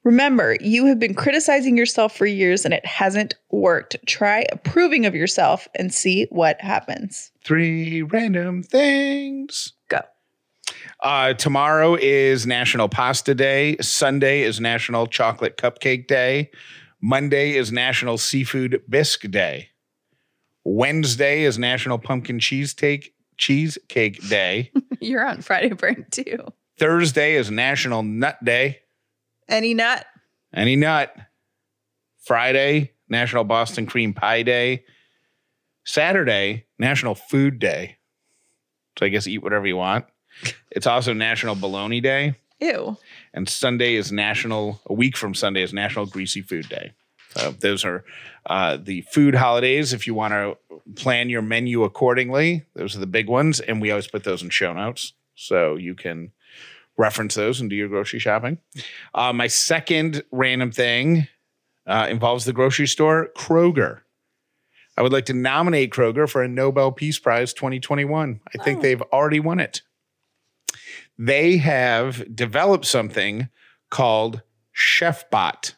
Remember, 0.03 0.57
you 0.59 0.85
have 0.87 0.97
been 0.97 1.13
criticizing 1.13 1.77
yourself 1.77 2.15
for 2.15 2.25
years 2.25 2.65
and 2.65 2.73
it 2.73 2.85
hasn't 2.85 3.35
worked. 3.51 3.95
Try 4.07 4.45
approving 4.51 5.05
of 5.05 5.13
yourself 5.13 5.67
and 5.75 5.93
see 5.93 6.25
what 6.31 6.59
happens. 6.59 7.31
Three 7.43 8.01
random 8.01 8.63
things. 8.63 9.73
Go. 9.89 10.01
Uh, 11.01 11.33
tomorrow 11.33 11.95
is 11.95 12.47
National 12.47 12.89
Pasta 12.89 13.35
Day. 13.35 13.77
Sunday 13.77 14.41
is 14.41 14.59
National 14.59 15.05
Chocolate 15.05 15.57
Cupcake 15.57 16.07
Day. 16.07 16.49
Monday 16.99 17.55
is 17.55 17.71
National 17.71 18.17
Seafood 18.17 18.81
Bisque 18.89 19.29
Day. 19.29 19.69
Wednesday 20.63 21.43
is 21.43 21.57
National 21.57 21.97
Pumpkin 21.97 22.39
Cheesecake 22.39 23.13
Cheesecake 23.37 24.27
Day. 24.29 24.71
You're 25.01 25.25
on 25.25 25.41
Friday 25.41 25.69
brain 25.73 26.05
too. 26.11 26.47
Thursday 26.77 27.35
is 27.35 27.51
National 27.51 28.03
Nut 28.03 28.43
Day. 28.43 28.79
Any 29.51 29.73
nut? 29.73 30.05
Any 30.53 30.77
nut. 30.77 31.13
Friday, 32.23 32.93
National 33.09 33.43
Boston 33.43 33.85
Cream 33.85 34.13
Pie 34.13 34.43
Day. 34.43 34.85
Saturday, 35.83 36.65
National 36.79 37.15
Food 37.15 37.59
Day. 37.59 37.97
So 38.97 39.05
I 39.05 39.09
guess 39.09 39.27
eat 39.27 39.43
whatever 39.43 39.67
you 39.67 39.77
want. 39.77 40.05
It's 40.73 40.87
also 40.87 41.11
National 41.11 41.53
Bologna 41.53 41.99
Day. 41.99 42.35
Ew. 42.61 42.95
And 43.33 43.49
Sunday 43.49 43.95
is 43.95 44.09
National, 44.09 44.79
a 44.85 44.93
week 44.93 45.17
from 45.17 45.35
Sunday 45.35 45.63
is 45.63 45.73
National 45.73 46.05
Greasy 46.05 46.41
Food 46.41 46.69
Day. 46.69 46.93
So 47.35 47.51
those 47.51 47.83
are 47.83 48.05
uh, 48.45 48.77
the 48.81 49.01
food 49.01 49.35
holidays. 49.35 49.91
If 49.91 50.07
you 50.07 50.13
want 50.13 50.31
to 50.31 50.57
plan 50.95 51.29
your 51.29 51.41
menu 51.41 51.83
accordingly, 51.83 52.63
those 52.73 52.95
are 52.95 52.99
the 52.99 53.05
big 53.05 53.27
ones. 53.27 53.59
And 53.59 53.81
we 53.81 53.91
always 53.91 54.07
put 54.07 54.23
those 54.23 54.41
in 54.41 54.49
show 54.49 54.71
notes. 54.71 55.11
So 55.35 55.75
you 55.75 55.93
can 55.93 56.31
reference 57.01 57.35
those 57.35 57.59
and 57.59 57.69
do 57.69 57.75
your 57.75 57.89
grocery 57.89 58.19
shopping. 58.19 58.57
Uh, 59.13 59.33
my 59.33 59.47
second 59.47 60.23
random 60.31 60.71
thing 60.71 61.27
uh, 61.87 62.07
involves 62.09 62.45
the 62.45 62.53
grocery 62.53 62.87
store, 62.87 63.29
Kroger. 63.35 64.01
I 64.97 65.01
would 65.01 65.11
like 65.11 65.25
to 65.25 65.33
nominate 65.33 65.91
Kroger 65.91 66.29
for 66.29 66.43
a 66.43 66.47
Nobel 66.47 66.91
Peace 66.91 67.17
Prize 67.17 67.53
2021. 67.53 68.39
I 68.53 68.63
think 68.63 68.79
Oh. 68.79 68.81
they've 68.81 69.01
already 69.01 69.39
won 69.39 69.59
it. 69.59 69.81
They 71.17 71.57
have 71.57 72.35
developed 72.35 72.85
something 72.85 73.49
called 73.89 74.41
ChefBot. 74.75 75.75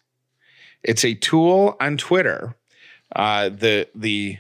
It's 0.84 1.06
a 1.06 1.14
tool 1.16 1.76
on 1.80 1.98
Twitter. 1.98 2.56
Uh, 3.16 3.50
the 3.50 3.88
the 3.96 4.38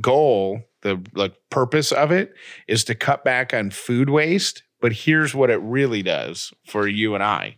goal, 0.00 0.62
the 0.82 1.00
like 1.14 1.34
purpose 1.50 1.92
of 1.92 2.10
it 2.12 2.34
is 2.68 2.84
to 2.84 2.94
cut 2.94 3.24
back 3.24 3.52
on 3.52 3.70
food 3.70 4.08
waste. 4.10 4.62
But 4.84 4.92
here's 4.92 5.34
what 5.34 5.48
it 5.48 5.62
really 5.62 6.02
does 6.02 6.52
for 6.66 6.86
you 6.86 7.14
and 7.14 7.24
I. 7.24 7.56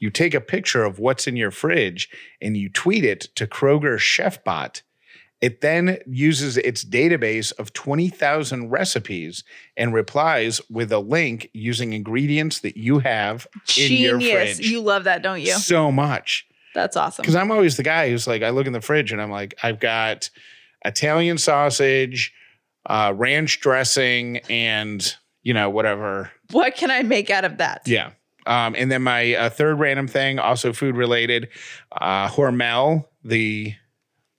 You 0.00 0.10
take 0.10 0.34
a 0.34 0.40
picture 0.42 0.84
of 0.84 0.98
what's 0.98 1.26
in 1.26 1.34
your 1.34 1.50
fridge 1.50 2.10
and 2.42 2.58
you 2.58 2.68
tweet 2.68 3.06
it 3.06 3.22
to 3.36 3.46
Kroger 3.46 3.96
ChefBot. 3.96 4.82
It 5.40 5.62
then 5.62 5.96
uses 6.06 6.58
its 6.58 6.84
database 6.84 7.58
of 7.58 7.72
20,000 7.72 8.68
recipes 8.68 9.44
and 9.78 9.94
replies 9.94 10.60
with 10.68 10.92
a 10.92 10.98
link 10.98 11.48
using 11.54 11.94
ingredients 11.94 12.60
that 12.60 12.76
you 12.76 12.98
have 12.98 13.46
in 13.78 13.90
your 13.92 14.18
Genius. 14.18 14.58
fridge. 14.58 14.68
You 14.68 14.82
love 14.82 15.04
that, 15.04 15.22
don't 15.22 15.40
you? 15.40 15.52
So 15.52 15.90
much. 15.90 16.46
That's 16.74 16.98
awesome. 16.98 17.22
Because 17.22 17.34
I'm 17.34 17.50
always 17.50 17.78
the 17.78 17.82
guy 17.82 18.10
who's 18.10 18.26
like, 18.26 18.42
I 18.42 18.50
look 18.50 18.66
in 18.66 18.74
the 18.74 18.82
fridge 18.82 19.10
and 19.10 19.22
I'm 19.22 19.30
like, 19.30 19.54
I've 19.62 19.80
got 19.80 20.28
Italian 20.84 21.38
sausage, 21.38 22.30
uh, 22.84 23.14
ranch 23.16 23.58
dressing, 23.62 24.40
and 24.50 25.16
you 25.42 25.54
know 25.54 25.70
whatever. 25.70 26.30
What 26.52 26.76
can 26.76 26.90
I 26.90 27.02
make 27.02 27.30
out 27.30 27.44
of 27.44 27.58
that? 27.58 27.82
Yeah. 27.86 28.12
Um, 28.46 28.74
and 28.78 28.90
then 28.90 29.02
my 29.02 29.34
uh, 29.34 29.50
third 29.50 29.78
random 29.78 30.08
thing, 30.08 30.38
also 30.38 30.72
food 30.72 30.96
related, 30.96 31.48
uh, 31.92 32.28
Hormel, 32.28 33.04
the 33.22 33.74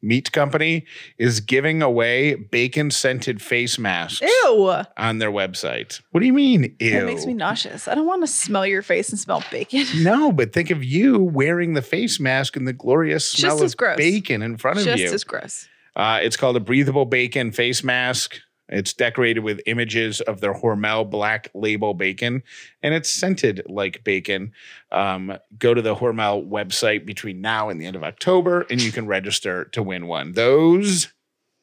meat 0.02 0.32
company, 0.32 0.86
is 1.20 1.42
giving 1.42 1.84
away 1.84 2.34
bacon 2.34 2.90
scented 2.90 3.40
face 3.40 3.78
masks 3.78 4.22
Ew. 4.22 4.84
on 4.98 5.20
their 5.20 5.32
website. 5.32 6.02
What 6.10 6.22
do 6.22 6.26
you 6.26 6.34
mean? 6.34 6.76
Ew. 6.80 6.92
That 6.92 7.06
makes 7.06 7.28
me 7.28 7.36
nauseous. 7.36 7.88
I 7.88 7.94
don't 7.94 8.08
want 8.08 8.24
to 8.24 8.28
smell 8.28 8.66
your 8.66 8.82
face 8.82 9.10
and 9.10 9.20
smell 9.20 9.44
bacon. 9.52 9.86
no, 10.04 10.32
but 10.32 10.54
think 10.54 10.72
of 10.72 10.84
you 10.84 11.20
wearing 11.20 11.74
the 11.74 11.84
face 11.84 12.20
mask 12.20 12.56
and 12.56 12.68
the 12.68 12.74
glorious 12.74 13.30
smell 13.30 13.64
as 13.64 13.74
of 13.74 13.98
bacon 13.98 14.42
in 14.42 14.58
front 14.58 14.80
of 14.80 14.86
Just 14.86 15.00
you. 15.00 15.06
Just 15.06 15.14
as 15.14 15.24
gross. 15.24 15.68
Uh, 15.96 16.20
it's 16.24 16.38
called 16.38 16.56
a 16.56 16.62
breathable 16.62 17.06
bacon 17.06 17.52
face 17.52 17.84
mask. 17.84 18.40
It's 18.70 18.94
decorated 18.94 19.42
with 19.42 19.62
images 19.66 20.22
of 20.22 20.42
their 20.42 20.54
Hormel 20.54 21.10
Black 21.10 21.50
Label 21.54 21.94
bacon, 21.94 22.44
and 22.84 22.94
it's 22.94 23.10
scented 23.10 23.64
like 23.68 24.04
bacon. 24.04 24.54
Um, 24.92 25.38
go 25.58 25.74
to 25.74 25.82
the 25.82 25.96
Hormel 25.96 26.48
website 26.48 27.06
between 27.06 27.42
now 27.42 27.70
and 27.70 27.82
the 27.82 27.86
end 27.86 27.96
of 27.96 28.04
October, 28.04 28.66
and 28.70 28.82
you 28.82 28.92
can 28.92 29.08
register 29.08 29.66
to 29.66 29.84
win 29.84 30.08
one. 30.08 30.34
Those 30.34 31.08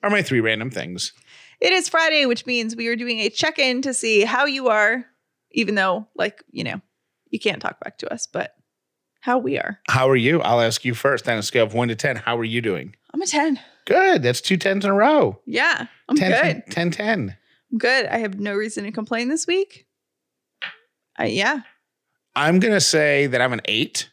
are 0.02 0.10
my 0.10 0.22
three 0.22 0.40
random 0.40 0.70
things. 0.70 1.12
It 1.60 1.72
is 1.72 1.88
Friday, 1.88 2.26
which 2.26 2.44
means 2.44 2.76
we 2.76 2.88
are 2.88 2.96
doing 2.96 3.20
a 3.20 3.30
check 3.30 3.58
in 3.58 3.82
to 3.82 3.94
see 3.94 4.22
how 4.22 4.44
you 4.44 4.68
are, 4.68 5.06
even 5.52 5.74
though, 5.74 6.06
like, 6.14 6.42
you 6.50 6.64
know, 6.64 6.80
You 7.30 7.40
can't 7.40 7.60
talk 7.62 7.80
back 7.80 7.98
to 7.98 8.12
us, 8.12 8.26
but 8.26 8.54
how 9.20 9.38
we 9.38 9.58
are. 9.58 9.80
How 9.88 10.08
are 10.08 10.16
you? 10.16 10.40
I'll 10.42 10.60
ask 10.60 10.84
you 10.84 10.94
first 10.94 11.28
on 11.28 11.38
a 11.38 11.42
scale 11.42 11.64
of 11.64 11.74
one 11.74 11.88
to 11.88 11.96
10. 11.96 12.16
How 12.16 12.38
are 12.38 12.44
you 12.44 12.60
doing? 12.60 12.94
I'm 13.12 13.20
a 13.22 13.26
10. 13.26 13.58
Good. 13.86 14.22
That's 14.22 14.40
two 14.42 14.56
tens 14.58 14.84
in 14.84 14.90
a 14.90 14.94
row. 14.94 15.40
Yeah, 15.46 15.86
I'm 16.08 16.16
10, 16.16 16.30
good. 16.30 16.62
10, 16.72 16.90
10, 16.90 16.90
10. 16.90 17.36
I'm 17.72 17.78
good. 17.78 18.06
I 18.06 18.18
have 18.18 18.38
no 18.38 18.54
reason 18.54 18.84
to 18.84 18.92
complain 18.92 19.28
this 19.28 19.46
week. 19.46 19.86
I, 21.16 21.26
yeah. 21.26 21.60
I'm 22.34 22.58
going 22.60 22.74
to 22.74 22.80
say 22.80 23.26
that 23.28 23.40
I'm 23.40 23.52
an 23.54 23.62
eight. 23.64 24.10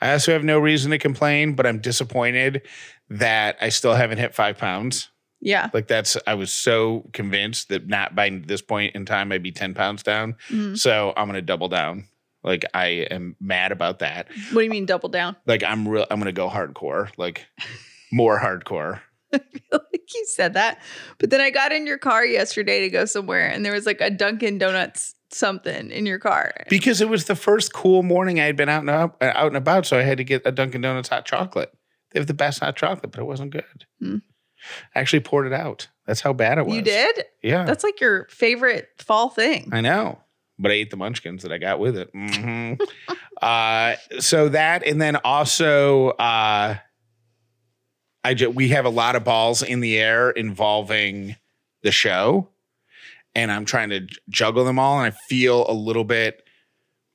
I 0.00 0.12
also 0.12 0.32
have 0.32 0.42
no 0.44 0.58
reason 0.58 0.90
to 0.92 0.98
complain, 0.98 1.54
but 1.54 1.66
I'm 1.66 1.78
disappointed 1.80 2.62
that 3.10 3.56
I 3.60 3.68
still 3.68 3.94
haven't 3.94 4.18
hit 4.18 4.34
five 4.34 4.56
pounds. 4.56 5.10
Yeah. 5.40 5.68
Like 5.74 5.88
that's, 5.88 6.16
I 6.26 6.34
was 6.34 6.50
so 6.52 7.08
convinced 7.12 7.68
that 7.68 7.88
not 7.88 8.14
by 8.14 8.30
this 8.30 8.62
point 8.62 8.94
in 8.94 9.04
time, 9.04 9.30
I'd 9.32 9.42
be 9.42 9.52
10 9.52 9.74
pounds 9.74 10.02
down. 10.02 10.36
Mhm. 10.48 10.78
So 10.78 11.12
I'm 11.16 11.26
going 11.26 11.34
to 11.34 11.42
double 11.42 11.68
down. 11.68 12.06
Like 12.42 12.64
I 12.74 12.86
am 13.10 13.36
mad 13.40 13.70
about 13.72 13.98
that. 14.00 14.28
What 14.52 14.60
do 14.60 14.64
you 14.64 14.70
mean 14.70 14.86
double 14.86 15.08
down? 15.08 15.36
Like 15.46 15.62
I'm 15.62 15.86
real, 15.86 16.06
I'm 16.10 16.18
going 16.18 16.26
to 16.26 16.32
go 16.32 16.48
hardcore, 16.48 17.10
like 17.16 17.46
more 18.12 18.38
hardcore. 18.38 19.00
I 19.32 19.38
feel 19.38 19.80
like 19.92 20.14
you 20.14 20.26
said 20.26 20.54
that. 20.54 20.80
But 21.18 21.30
then 21.30 21.40
I 21.40 21.50
got 21.50 21.72
in 21.72 21.86
your 21.86 21.98
car 21.98 22.24
yesterday 22.24 22.80
to 22.80 22.90
go 22.90 23.04
somewhere 23.06 23.48
and 23.48 23.64
there 23.64 23.72
was 23.72 23.86
like 23.86 24.00
a 24.00 24.10
Dunkin' 24.10 24.58
Donuts 24.58 25.14
something 25.30 25.90
in 25.90 26.04
your 26.04 26.18
car. 26.18 26.52
because 26.68 27.00
it 27.00 27.08
was 27.08 27.24
the 27.24 27.34
first 27.34 27.72
cool 27.72 28.02
morning 28.02 28.38
I 28.38 28.44
had 28.44 28.56
been 28.56 28.68
out 28.68 28.80
and 28.82 28.90
up, 28.90 29.16
uh, 29.22 29.32
out 29.34 29.46
and 29.46 29.56
about, 29.56 29.86
so 29.86 29.98
I 29.98 30.02
had 30.02 30.18
to 30.18 30.24
get 30.24 30.42
a 30.44 30.52
Dunkin' 30.52 30.82
Donuts 30.82 31.08
hot 31.08 31.24
chocolate. 31.24 31.72
They 32.12 32.20
have 32.20 32.26
the 32.26 32.34
best 32.34 32.60
hot 32.60 32.76
chocolate, 32.76 33.10
but 33.10 33.20
it 33.20 33.24
wasn't 33.24 33.52
good. 33.52 33.86
Hmm. 33.98 34.16
I 34.94 35.00
actually 35.00 35.20
poured 35.20 35.46
it 35.46 35.54
out. 35.54 35.88
That's 36.06 36.20
how 36.20 36.34
bad 36.34 36.58
it 36.58 36.66
was. 36.66 36.74
You 36.76 36.82
did? 36.82 37.24
Yeah, 37.42 37.64
That's 37.64 37.82
like 37.82 38.00
your 38.00 38.26
favorite 38.28 38.88
fall 38.98 39.30
thing. 39.30 39.70
I 39.72 39.80
know. 39.80 40.20
But 40.58 40.70
I 40.70 40.74
ate 40.74 40.90
the 40.90 40.96
munchkins 40.98 41.42
that 41.42 41.52
I 41.52 41.56
got 41.58 41.80
with 41.80 41.96
it. 41.96 42.12
Mhm. 42.14 42.78
uh, 43.42 43.96
so 44.20 44.50
that, 44.50 44.86
and 44.86 45.00
then 45.00 45.16
also, 45.24 46.10
uh, 46.10 46.76
I 48.24 48.34
ju- 48.34 48.50
we 48.50 48.68
have 48.68 48.84
a 48.84 48.90
lot 48.90 49.16
of 49.16 49.24
balls 49.24 49.62
in 49.62 49.80
the 49.80 49.98
air 49.98 50.30
involving 50.30 51.36
the 51.82 51.90
show, 51.92 52.48
and 53.34 53.50
I'm 53.50 53.64
trying 53.64 53.90
to 53.90 54.06
juggle 54.28 54.64
them 54.64 54.78
all, 54.78 54.98
and 55.00 55.12
I 55.12 55.16
feel 55.28 55.66
a 55.68 55.72
little 55.72 56.04
bit 56.04 56.44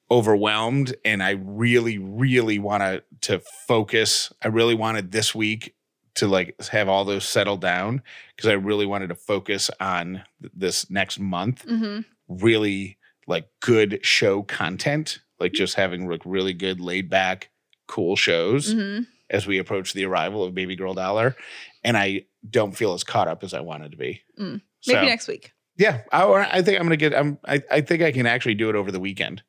overwhelmed, 0.10 0.96
and 1.04 1.22
I 1.22 1.32
really, 1.32 1.98
really 1.98 2.60
want 2.60 2.84
to 2.84 3.04
to 3.22 3.42
focus. 3.68 4.32
I 4.42 4.48
really 4.50 4.76
wanted 4.76 5.12
this 5.12 5.34
week 5.34 5.76
to 6.16 6.28
like 6.28 6.60
have 6.70 6.90
all 6.90 7.06
those 7.06 7.26
settle 7.28 7.58
down 7.58 8.02
because 8.36 8.50
I 8.50 8.54
really 8.54 8.86
wanted 8.86 9.08
to 9.10 9.16
focus 9.16 9.70
on 9.80 10.24
th- 10.42 10.52
this 10.56 10.90
next 10.90 11.20
month. 11.20 11.64
Hmm 11.68 12.00
really 12.28 12.98
like 13.26 13.48
good 13.60 14.00
show 14.04 14.44
content, 14.44 15.20
like 15.40 15.54
just 15.54 15.76
having 15.76 16.10
like 16.10 16.22
really 16.26 16.54
good 16.54 16.80
laid 16.80 17.10
back, 17.10 17.50
cool 17.88 18.16
shows. 18.16 18.74
Hmm 18.74 19.00
as 19.30 19.48
we 19.48 19.58
approach 19.58 19.94
the 19.94 20.06
arrival 20.06 20.44
of 20.44 20.54
Baby 20.54 20.76
Girl 20.76 20.94
Dollar. 20.94 21.36
And 21.84 21.98
I 21.98 22.26
don't 22.50 22.76
feel 22.76 22.94
as 22.94 23.04
caught 23.04 23.28
up 23.28 23.44
as 23.44 23.54
I 23.54 23.62
wanted 23.62 23.92
to 23.92 23.98
be. 23.98 24.22
Mm. 24.40 24.62
So, 24.82 24.94
Maybe 24.94 25.08
next 25.08 25.28
week. 25.28 25.54
yeah, 25.78 26.02
I, 26.12 26.24
I 26.52 26.62
think 26.62 26.80
I'm 26.80 26.86
gonna 26.86 26.98
get. 26.98 27.14
I'm. 27.14 27.40
I, 27.46 27.62
I 27.70 27.82
think 27.82 28.02
I 28.02 28.12
can 28.12 28.26
actually 28.26 28.56
do 28.56 28.70
it 28.70 28.76
over 28.76 28.92
the 28.92 29.00
weekend. 29.00 29.44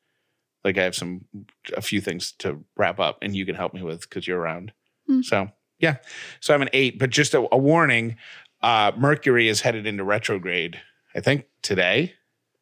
Like 0.64 0.78
I 0.78 0.82
have 0.82 0.94
some 0.94 1.24
a 1.76 1.82
few 1.82 2.00
things 2.00 2.32
to 2.38 2.64
wrap 2.76 2.98
up, 2.98 3.18
and 3.22 3.36
you 3.36 3.46
can 3.46 3.54
help 3.54 3.74
me 3.74 3.82
with 3.82 4.02
because 4.02 4.26
you're 4.26 4.38
around. 4.38 4.72
Hmm. 5.06 5.22
So 5.22 5.48
yeah, 5.78 5.96
so 6.40 6.54
I'm 6.54 6.62
an 6.62 6.70
eight. 6.72 6.98
But 6.98 7.10
just 7.10 7.34
a, 7.34 7.46
a 7.52 7.58
warning: 7.58 8.16
uh, 8.62 8.92
Mercury 8.96 9.48
is 9.48 9.60
headed 9.60 9.86
into 9.86 10.04
retrograde. 10.04 10.80
I 11.14 11.20
think 11.20 11.46
today. 11.62 12.14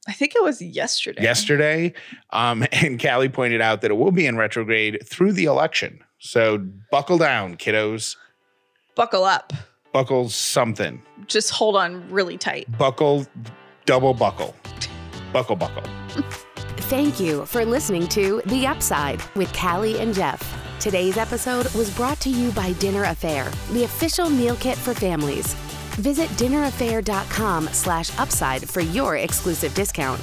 I 0.09 0.13
think 0.13 0.35
it 0.37 0.43
was 0.43 0.63
yesterday. 0.63 1.23
yesterday. 1.23 1.93
Um, 2.31 2.65
and 2.73 3.01
Callie 3.01 3.29
pointed 3.29 3.61
out 3.61 3.81
that 3.81 3.91
it 3.91 3.95
will 3.95 4.13
be 4.13 4.27
in 4.27 4.37
retrograde 4.37 5.07
through 5.07 5.33
the 5.33 5.45
election. 5.45 6.01
So 6.19 6.67
buckle 6.91 7.19
down, 7.19 7.57
kiddos. 7.57 8.17
Buckle 8.95 9.25
up. 9.25 9.53
Buckle 9.93 10.29
something. 10.29 11.03
Just 11.27 11.51
hold 11.51 11.77
on 11.77 12.09
really 12.11 12.37
tight. 12.39 12.67
Buckle, 12.79 13.27
double 13.85 14.15
buckle. 14.15 14.55
Buckle, 15.33 15.57
buckle. 15.57 15.83
Thank 16.89 17.19
you 17.19 17.45
for 17.47 17.65
listening 17.65 18.07
to 18.09 18.43
The 18.47 18.67
Upside 18.67 19.23
with 19.35 19.53
Callie 19.55 19.99
and 19.99 20.15
Jeff. 20.15 20.41
Today's 20.79 21.17
episode 21.17 21.69
was 21.75 21.95
brought 21.97 22.21
to 22.21 22.31
you 22.31 22.51
by 22.53 22.73
Dinner 22.75 23.05
Affair, 23.05 23.51
the 23.73 23.85
official 23.85 24.31
meal 24.31 24.57
kit 24.57 24.77
for 24.79 24.95
families. 24.95 25.55
Visit 25.97 26.29
dinneraffair.com 26.31 27.69
slash 27.69 28.17
upside 28.19 28.69
for 28.69 28.81
your 28.81 29.17
exclusive 29.17 29.75
discount. 29.75 30.21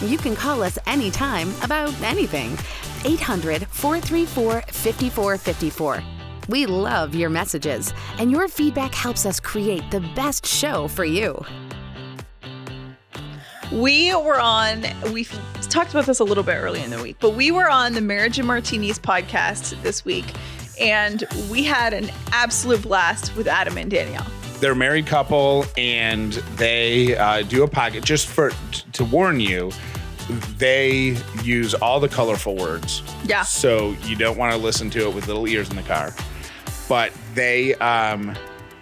You 0.00 0.16
can 0.18 0.36
call 0.36 0.62
us 0.62 0.78
anytime 0.86 1.52
about 1.62 1.92
anything. 2.02 2.56
800 3.04 3.66
434 3.68 4.62
5454. 4.62 6.02
We 6.48 6.66
love 6.66 7.14
your 7.14 7.30
messages, 7.30 7.94
and 8.18 8.30
your 8.30 8.48
feedback 8.48 8.94
helps 8.94 9.24
us 9.24 9.40
create 9.40 9.90
the 9.90 10.00
best 10.14 10.46
show 10.46 10.88
for 10.88 11.04
you. 11.04 11.42
We 13.72 14.14
were 14.14 14.38
on, 14.38 14.84
we 15.12 15.24
talked 15.70 15.90
about 15.90 16.06
this 16.06 16.20
a 16.20 16.24
little 16.24 16.44
bit 16.44 16.56
early 16.56 16.82
in 16.82 16.90
the 16.90 17.02
week, 17.02 17.16
but 17.18 17.30
we 17.30 17.50
were 17.50 17.68
on 17.68 17.94
the 17.94 18.02
Marriage 18.02 18.38
and 18.38 18.46
Martinis 18.46 18.98
podcast 18.98 19.80
this 19.82 20.04
week, 20.04 20.26
and 20.78 21.24
we 21.50 21.64
had 21.64 21.94
an 21.94 22.10
absolute 22.32 22.82
blast 22.82 23.34
with 23.36 23.46
Adam 23.46 23.78
and 23.78 23.90
Danielle. 23.90 24.26
They're 24.60 24.72
a 24.72 24.76
married 24.76 25.06
couple 25.06 25.66
and 25.76 26.34
they 26.56 27.16
uh, 27.16 27.42
do 27.42 27.64
a 27.64 27.68
pocket. 27.68 28.04
Just 28.04 28.28
for 28.28 28.50
t- 28.70 28.84
to 28.92 29.04
warn 29.04 29.40
you, 29.40 29.72
they 30.58 31.16
use 31.42 31.74
all 31.74 32.00
the 32.00 32.08
colorful 32.08 32.56
words. 32.56 33.02
Yeah. 33.24 33.42
So 33.42 33.90
you 34.04 34.16
don't 34.16 34.38
want 34.38 34.52
to 34.52 34.58
listen 34.58 34.90
to 34.90 35.08
it 35.08 35.14
with 35.14 35.26
little 35.26 35.46
ears 35.46 35.70
in 35.70 35.76
the 35.76 35.82
car. 35.82 36.14
But 36.88 37.12
they 37.34 37.74
um 37.76 38.36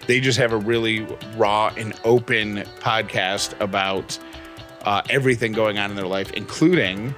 they 0.06 0.20
just 0.20 0.38
have 0.38 0.52
a 0.52 0.56
really 0.56 1.06
raw 1.36 1.72
and 1.76 1.94
open 2.04 2.58
podcast 2.80 3.58
about 3.60 4.18
uh, 4.84 5.02
everything 5.08 5.52
going 5.52 5.78
on 5.78 5.90
in 5.90 5.96
their 5.96 6.06
life, 6.08 6.32
including 6.32 7.14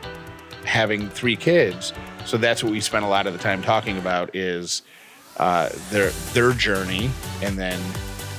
having 0.64 1.08
three 1.08 1.36
kids. 1.36 1.92
So 2.26 2.36
that's 2.36 2.62
what 2.62 2.72
we 2.72 2.80
spent 2.80 3.04
a 3.04 3.08
lot 3.08 3.26
of 3.26 3.32
the 3.32 3.38
time 3.38 3.62
talking 3.62 3.98
about 3.98 4.34
is 4.34 4.82
uh, 5.38 5.70
their 5.90 6.10
their 6.32 6.52
journey 6.52 7.10
and 7.42 7.58
then 7.58 7.80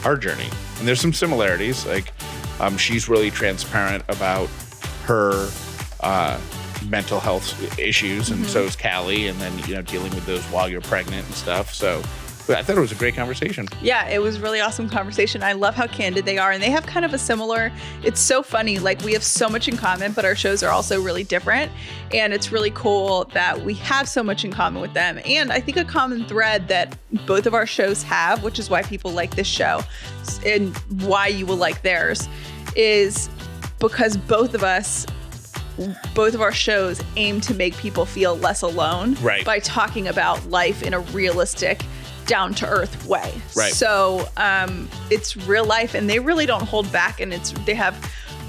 our 0.04 0.18
journey. 0.18 0.50
And 0.80 0.88
there's 0.88 1.02
some 1.02 1.14
similarities. 1.14 1.86
Like 1.86 2.14
um, 2.60 2.78
she's 2.78 3.10
really 3.10 3.32
transparent 3.32 4.04
about 4.08 4.50
her 5.06 5.50
uh, 6.06 6.40
mental 6.90 7.20
health 7.20 7.80
issues, 7.80 8.30
and 8.30 8.46
so 8.46 8.62
is 8.64 8.76
Callie. 8.76 9.28
And 9.28 9.40
then 9.40 9.58
you 9.68 9.76
know 9.76 9.82
dealing 9.82 10.14
with 10.14 10.26
those 10.26 10.44
while 10.46 10.70
you're 10.70 10.82
pregnant 10.82 11.26
and 11.26 11.36
stuff. 11.36 11.74
So 11.74 12.02
I 12.48 12.62
thought 12.62 12.78
it 12.78 12.82
was 12.82 12.92
a 12.92 12.96
great 12.96 13.16
conversation. 13.16 13.68
Yeah, 13.82 14.08
it 14.08 14.22
was 14.22 14.40
really 14.40 14.62
awesome 14.62 14.88
conversation. 14.88 15.42
I 15.42 15.54
love 15.54 15.74
how 15.74 15.88
candid 15.88 16.26
they 16.26 16.38
are, 16.38 16.52
and 16.52 16.62
they 16.62 16.70
have 16.70 16.86
kind 16.86 17.04
of 17.04 17.14
a 17.14 17.18
similar. 17.18 17.72
It's 18.04 18.20
so 18.20 18.44
funny. 18.44 18.78
Like 18.78 19.02
we 19.02 19.14
have 19.14 19.24
so 19.24 19.50
much 19.50 19.68
in 19.68 19.78
common, 19.78 20.12
but 20.12 20.26
our 20.26 20.36
shows 20.36 20.62
are 20.62 20.72
also 20.72 21.02
really 21.02 21.24
different, 21.24 21.72
and 22.14 22.34
it's 22.34 22.52
really 22.52 22.72
cool 22.72 23.26
that 23.34 23.60
we 23.62 23.74
have 23.76 24.08
so 24.08 24.22
much 24.22 24.46
in 24.46 24.52
common 24.52 24.82
with 24.82 24.94
them. 24.94 25.20
And 25.26 25.52
I 25.52 25.60
think 25.60 25.78
a 25.78 25.86
common 25.86 26.26
thread 26.26 26.68
that 26.68 26.96
both 27.26 27.48
of 27.48 27.56
our 27.56 27.66
shows 27.66 28.04
have, 28.04 28.44
which 28.44 28.60
is 28.60 28.70
why 28.70 28.84
people 28.84 29.12
like 29.12 29.36
this 29.36 29.48
show, 29.48 29.82
and 30.46 30.78
why 31.02 31.28
you 31.28 31.48
will 31.48 31.58
like 31.58 31.82
theirs, 31.82 32.30
is 32.76 33.28
because 33.80 34.18
both 34.18 34.54
of 34.54 34.64
us 34.64 35.08
both 36.14 36.34
of 36.34 36.42
our 36.42 36.52
shows 36.54 37.02
aim 37.18 37.42
to 37.42 37.54
make 37.54 37.76
people 37.78 38.06
feel 38.06 38.38
less 38.38 38.62
alone 38.62 39.16
Right. 39.22 39.46
by 39.46 39.60
talking 39.60 40.08
about 40.08 40.50
life 40.50 40.82
in 40.84 40.94
a 40.94 41.00
realistic 41.00 41.84
down 42.26 42.54
to 42.56 42.68
earth 42.68 43.06
way 43.06 43.34
Right. 43.56 43.74
so 43.74 44.28
um, 44.38 44.90
it's 45.12 45.36
real 45.38 45.66
life 45.66 45.94
and 45.94 46.10
they 46.10 46.20
really 46.20 46.46
don't 46.46 46.64
hold 46.64 46.92
back 46.92 47.20
and 47.20 47.34
it's 47.34 47.52
they 47.66 47.76
have 47.76 47.96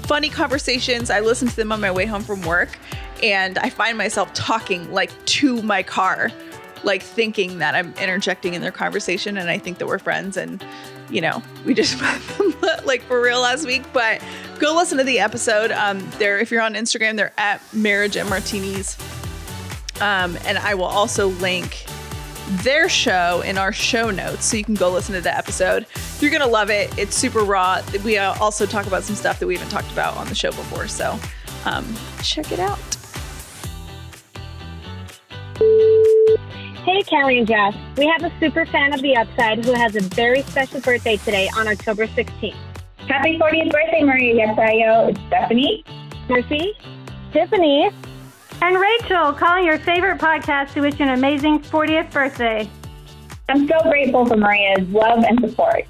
funny 0.03 0.29
conversations 0.29 1.09
i 1.09 1.19
listen 1.19 1.47
to 1.47 1.55
them 1.55 1.71
on 1.71 1.81
my 1.81 1.91
way 1.91 2.05
home 2.05 2.23
from 2.23 2.41
work 2.41 2.77
and 3.21 3.57
i 3.59 3.69
find 3.69 3.97
myself 3.97 4.33
talking 4.33 4.89
like 4.91 5.11
to 5.25 5.61
my 5.61 5.83
car 5.83 6.31
like 6.83 7.03
thinking 7.03 7.57
that 7.59 7.75
i'm 7.75 7.93
interjecting 8.01 8.53
in 8.53 8.61
their 8.61 8.71
conversation 8.71 9.37
and 9.37 9.49
i 9.49 9.57
think 9.57 9.77
that 9.79 9.85
we're 9.87 9.99
friends 9.99 10.37
and 10.37 10.63
you 11.09 11.21
know 11.21 11.41
we 11.65 11.73
just 11.73 12.01
like 12.85 13.01
for 13.03 13.21
real 13.21 13.41
last 13.41 13.65
week 13.65 13.83
but 13.93 14.21
go 14.59 14.75
listen 14.75 14.97
to 14.97 15.03
the 15.03 15.19
episode 15.19 15.71
um 15.71 16.05
they're 16.17 16.39
if 16.39 16.51
you're 16.51 16.61
on 16.61 16.73
instagram 16.73 17.15
they're 17.15 17.33
at 17.37 17.61
marriage 17.73 18.15
and 18.15 18.29
martinis 18.29 18.97
um 20.01 20.37
and 20.45 20.57
i 20.57 20.73
will 20.73 20.85
also 20.85 21.27
link 21.27 21.85
their 22.63 22.87
show 22.87 23.41
in 23.41 23.57
our 23.57 23.73
show 23.73 24.09
notes 24.09 24.45
so 24.45 24.57
you 24.57 24.63
can 24.63 24.75
go 24.75 24.89
listen 24.89 25.13
to 25.13 25.19
the 25.19 25.35
episode. 25.35 25.85
You're 26.21 26.31
gonna 26.31 26.47
love 26.47 26.69
it. 26.69 26.97
It's 26.97 27.13
super 27.13 27.41
raw. 27.41 27.81
We 28.05 28.17
uh, 28.17 28.39
also 28.39 28.65
talk 28.65 28.87
about 28.87 29.03
some 29.03 29.17
stuff 29.17 29.39
that 29.39 29.47
we 29.47 29.57
haven't 29.57 29.69
talked 29.69 29.91
about 29.91 30.15
on 30.15 30.27
the 30.27 30.35
show 30.35 30.51
before 30.51 30.87
so 30.87 31.19
um 31.65 31.85
check 32.23 32.51
it 32.51 32.59
out 32.59 32.79
Hey, 36.87 37.03
Callie 37.03 37.39
and 37.39 37.45
Jeff. 37.45 37.75
We 37.97 38.07
have 38.07 38.23
a 38.23 38.31
super 38.39 38.65
fan 38.65 38.93
of 38.93 39.01
The 39.01 39.17
Upside 39.17 39.65
who 39.65 39.73
has 39.73 39.97
a 39.97 39.99
very 39.99 40.41
special 40.43 40.79
birthday 40.79 41.17
today 41.17 41.49
on 41.57 41.67
October 41.67 42.07
16th. 42.07 42.55
Happy 43.09 43.37
40th 43.37 43.73
birthday, 43.73 44.03
Maria 44.03 44.47
Yasayo. 44.47 45.09
It's 45.09 45.19
Stephanie. 45.27 45.83
Mercy, 46.29 46.77
Tiffany, 47.33 47.91
And 48.61 48.79
Rachel, 48.79 49.33
calling 49.33 49.65
your 49.65 49.79
favorite 49.79 50.17
podcast 50.17 50.75
to 50.75 50.79
wish 50.79 50.97
you 50.97 51.05
an 51.07 51.11
amazing 51.11 51.59
40th 51.59 52.09
birthday. 52.13 52.69
I'm 53.49 53.67
so 53.67 53.77
grateful 53.83 54.25
for 54.25 54.37
Maria's 54.37 54.87
love 54.87 55.25
and 55.25 55.41
support. 55.41 55.83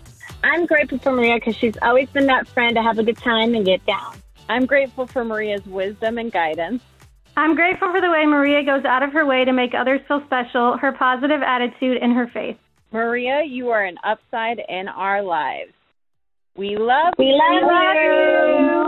I'm 0.43 0.65
grateful 0.65 0.97
for 0.97 1.11
Maria 1.11 1.35
because 1.35 1.55
she's 1.57 1.77
always 1.83 2.09
been 2.09 2.25
that 2.25 2.47
friend 2.47 2.75
to 2.75 2.81
have 2.81 2.97
a 2.97 3.03
good 3.03 3.19
time 3.19 3.53
and 3.53 3.63
get 3.63 3.85
down. 3.85 4.15
I'm 4.49 4.65
grateful 4.65 5.05
for 5.05 5.23
Maria's 5.23 5.65
wisdom 5.67 6.17
and 6.17 6.31
guidance. 6.31 6.81
I'm 7.37 7.53
grateful 7.55 7.91
for 7.91 8.01
the 8.01 8.09
way 8.09 8.25
Maria 8.25 8.63
goes 8.63 8.83
out 8.83 9.03
of 9.03 9.13
her 9.13 9.23
way 9.23 9.45
to 9.45 9.53
make 9.53 9.75
others 9.75 10.01
feel 10.07 10.23
special, 10.25 10.75
her 10.77 10.91
positive 10.91 11.41
attitude, 11.43 11.97
and 12.01 12.11
her 12.13 12.27
faith. 12.33 12.57
Maria, 12.91 13.43
you 13.45 13.69
are 13.69 13.85
an 13.85 13.97
upside 14.03 14.59
in 14.67 14.87
our 14.87 15.21
lives. 15.21 15.71
We 16.55 16.77
love 16.77 17.13
We 17.19 17.25
you. 17.27 17.37
love 17.37 17.95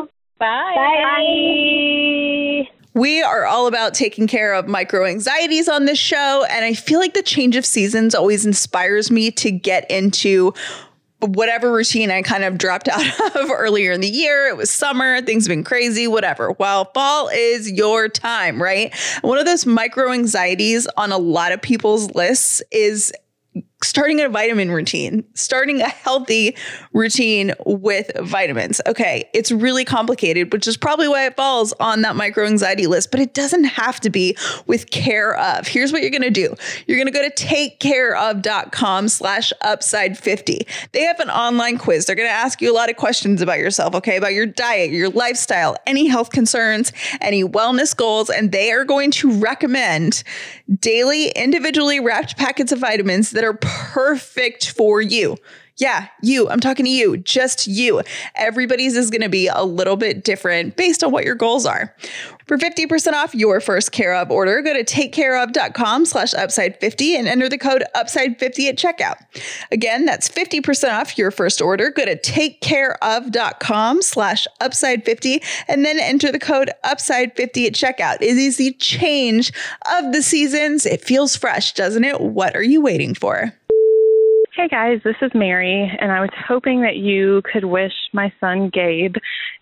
you. 0.03 0.09
Bye. 0.39 0.73
Bye. 0.75 2.69
We 2.95 3.21
are 3.21 3.45
all 3.45 3.67
about 3.67 3.93
taking 3.93 4.25
care 4.25 4.53
of 4.53 4.67
micro 4.67 5.05
anxieties 5.05 5.69
on 5.69 5.85
this 5.85 5.99
show. 5.99 6.43
And 6.49 6.65
I 6.65 6.73
feel 6.73 6.99
like 6.99 7.13
the 7.13 7.21
change 7.21 7.55
of 7.55 7.65
seasons 7.67 8.15
always 8.15 8.47
inspires 8.47 9.11
me 9.11 9.29
to 9.31 9.51
get 9.51 9.89
into 9.91 10.55
whatever 11.21 11.71
routine 11.71 12.11
I 12.11 12.21
kind 12.21 12.43
of 12.43 12.57
dropped 12.57 12.87
out 12.91 13.35
of 13.35 13.49
earlier 13.51 13.91
in 13.91 14.01
the 14.01 14.09
year. 14.09 14.47
It 14.47 14.57
was 14.57 14.69
summer, 14.69 15.21
things 15.21 15.45
have 15.45 15.49
been 15.49 15.63
crazy, 15.63 16.07
whatever. 16.07 16.51
Well, 16.53 16.85
fall 16.93 17.29
is 17.29 17.71
your 17.71 18.09
time, 18.09 18.61
right? 18.61 18.93
One 19.21 19.37
of 19.37 19.45
those 19.45 19.65
micro 19.65 20.11
anxieties 20.11 20.87
on 20.97 21.11
a 21.11 21.17
lot 21.17 21.51
of 21.51 21.61
people's 21.61 22.13
lists 22.15 22.61
is 22.71 23.13
starting 23.81 24.19
a 24.21 24.27
vitamin 24.27 24.71
routine, 24.71 25.23
starting 25.35 25.81
a 25.81 25.87
healthy 25.87 26.55
routine 26.93 27.53
with 27.65 28.11
vitamins. 28.19 28.81
Okay, 28.85 29.29
it's 29.33 29.51
really 29.51 29.85
complicated, 29.85 30.51
which 30.51 30.67
is 30.67 30.75
probably 30.75 31.07
why 31.07 31.25
it 31.25 31.35
falls 31.37 31.73
on 31.79 32.01
that 32.01 32.15
micro 32.15 32.45
anxiety 32.45 32.87
list, 32.87 33.11
but 33.11 33.19
it 33.19 33.33
doesn't 33.33 33.63
have 33.63 33.99
to 34.01 34.09
be 34.09 34.35
with 34.67 34.91
care 34.91 35.37
of. 35.37 35.67
Here's 35.67 35.93
what 35.93 36.01
you're 36.01 36.11
gonna 36.11 36.29
do. 36.29 36.53
You're 36.87 36.97
gonna 36.97 37.11
go 37.11 37.27
to 37.27 37.33
takecareof.com 37.33 39.07
slash 39.07 39.53
upside 39.61 40.17
50. 40.17 40.67
They 40.91 41.01
have 41.03 41.19
an 41.19 41.29
online 41.29 41.77
quiz. 41.77 42.05
They're 42.05 42.15
gonna 42.15 42.29
ask 42.29 42.61
you 42.61 42.71
a 42.71 42.75
lot 42.75 42.89
of 42.89 42.97
questions 42.97 43.41
about 43.41 43.59
yourself, 43.59 43.95
okay, 43.95 44.17
about 44.17 44.33
your 44.33 44.45
diet, 44.45 44.91
your 44.91 45.09
lifestyle, 45.09 45.77
any 45.87 46.07
health 46.07 46.31
concerns, 46.31 46.91
any 47.21 47.43
wellness 47.43 47.95
goals, 47.95 48.29
and 48.29 48.51
they 48.51 48.71
are 48.71 48.83
going 48.83 49.11
to 49.11 49.31
recommend 49.39 50.23
daily 50.79 51.29
individually 51.29 51.99
wrapped 51.99 52.37
packets 52.37 52.71
of 52.71 52.79
vitamins 52.79 53.31
that 53.31 53.43
are 53.43 53.53
perfect 53.93 54.71
for 54.71 55.01
you. 55.01 55.37
Yeah, 55.79 56.07
you. 56.21 56.49
I'm 56.49 56.59
talking 56.59 56.83
to 56.83 56.91
you, 56.91 57.15
just 57.15 57.65
you. 57.65 58.01
Everybody's 58.35 58.97
is 58.97 59.09
going 59.09 59.21
to 59.21 59.29
be 59.29 59.47
a 59.47 59.63
little 59.63 59.95
bit 59.95 60.25
different 60.25 60.75
based 60.75 61.05
on 61.05 61.11
what 61.13 61.23
your 61.23 61.35
goals 61.35 61.65
are. 61.65 61.95
For 62.47 62.57
50% 62.57 63.13
off 63.13 63.33
your 63.33 63.61
first 63.61 63.93
Care 63.93 64.13
of 64.13 64.29
order, 64.29 64.61
go 64.61 64.73
to 64.73 64.83
takecareof.com 64.83 66.05
slash 66.05 66.33
upside 66.33 66.77
50 66.81 67.15
and 67.15 67.29
enter 67.29 67.47
the 67.47 67.57
code 67.57 67.85
upside 67.95 68.37
50 68.39 68.67
at 68.67 68.77
checkout. 68.77 69.15
Again, 69.71 70.05
that's 70.05 70.27
50% 70.27 70.91
off 70.91 71.17
your 71.17 71.31
first 71.31 71.61
order. 71.61 71.91
Go 71.91 72.03
to 72.03 72.17
takecareof.com 72.17 74.01
slash 74.01 74.47
upside 74.59 75.05
50 75.05 75.41
and 75.69 75.85
then 75.85 75.97
enter 75.97 76.29
the 76.29 76.39
code 76.39 76.71
upside 76.83 77.37
50 77.37 77.67
at 77.67 77.73
checkout. 77.73 78.15
It 78.15 78.35
is 78.35 78.57
the 78.57 78.73
change 78.73 79.53
of 79.95 80.11
the 80.11 80.21
seasons. 80.21 80.85
It 80.85 80.99
feels 81.01 81.37
fresh, 81.37 81.73
doesn't 81.73 82.03
it? 82.03 82.19
What 82.19 82.55
are 82.55 82.63
you 82.63 82.81
waiting 82.81 83.15
for? 83.15 83.53
Hey 84.59 84.67
guys, 84.67 84.99
this 85.05 85.15
is 85.21 85.31
Mary, 85.33 85.89
and 86.01 86.11
I 86.11 86.19
was 86.19 86.31
hoping 86.45 86.81
that 86.81 86.97
you 86.97 87.41
could 87.49 87.63
wish 87.63 87.93
my 88.11 88.29
son 88.41 88.69
Gabe 88.73 89.15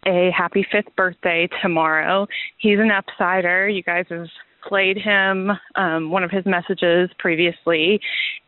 a 0.08 0.32
happy 0.36 0.66
fifth 0.72 0.96
birthday 0.96 1.48
tomorrow. 1.62 2.26
He's 2.58 2.80
an 2.80 2.90
upsider. 2.90 3.72
You 3.72 3.84
guys 3.84 4.06
have 4.10 4.26
played 4.68 4.98
him 4.98 5.52
um, 5.76 6.10
one 6.10 6.24
of 6.24 6.32
his 6.32 6.48
messages 6.48 7.12
previously, 7.20 8.00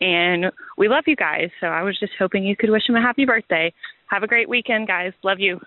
and 0.02 0.46
we 0.76 0.88
love 0.88 1.04
you 1.06 1.16
guys. 1.16 1.50
So 1.62 1.68
I 1.68 1.84
was 1.84 2.00
just 2.00 2.14
hoping 2.18 2.44
you 2.44 2.56
could 2.56 2.72
wish 2.72 2.90
him 2.90 2.96
a 2.96 3.02
happy 3.02 3.26
birthday. 3.26 3.72
Have 4.08 4.24
a 4.24 4.28
great 4.28 4.50
weekend, 4.50 4.88
guys. 4.88 5.14
Love 5.24 5.40
you. 5.40 5.60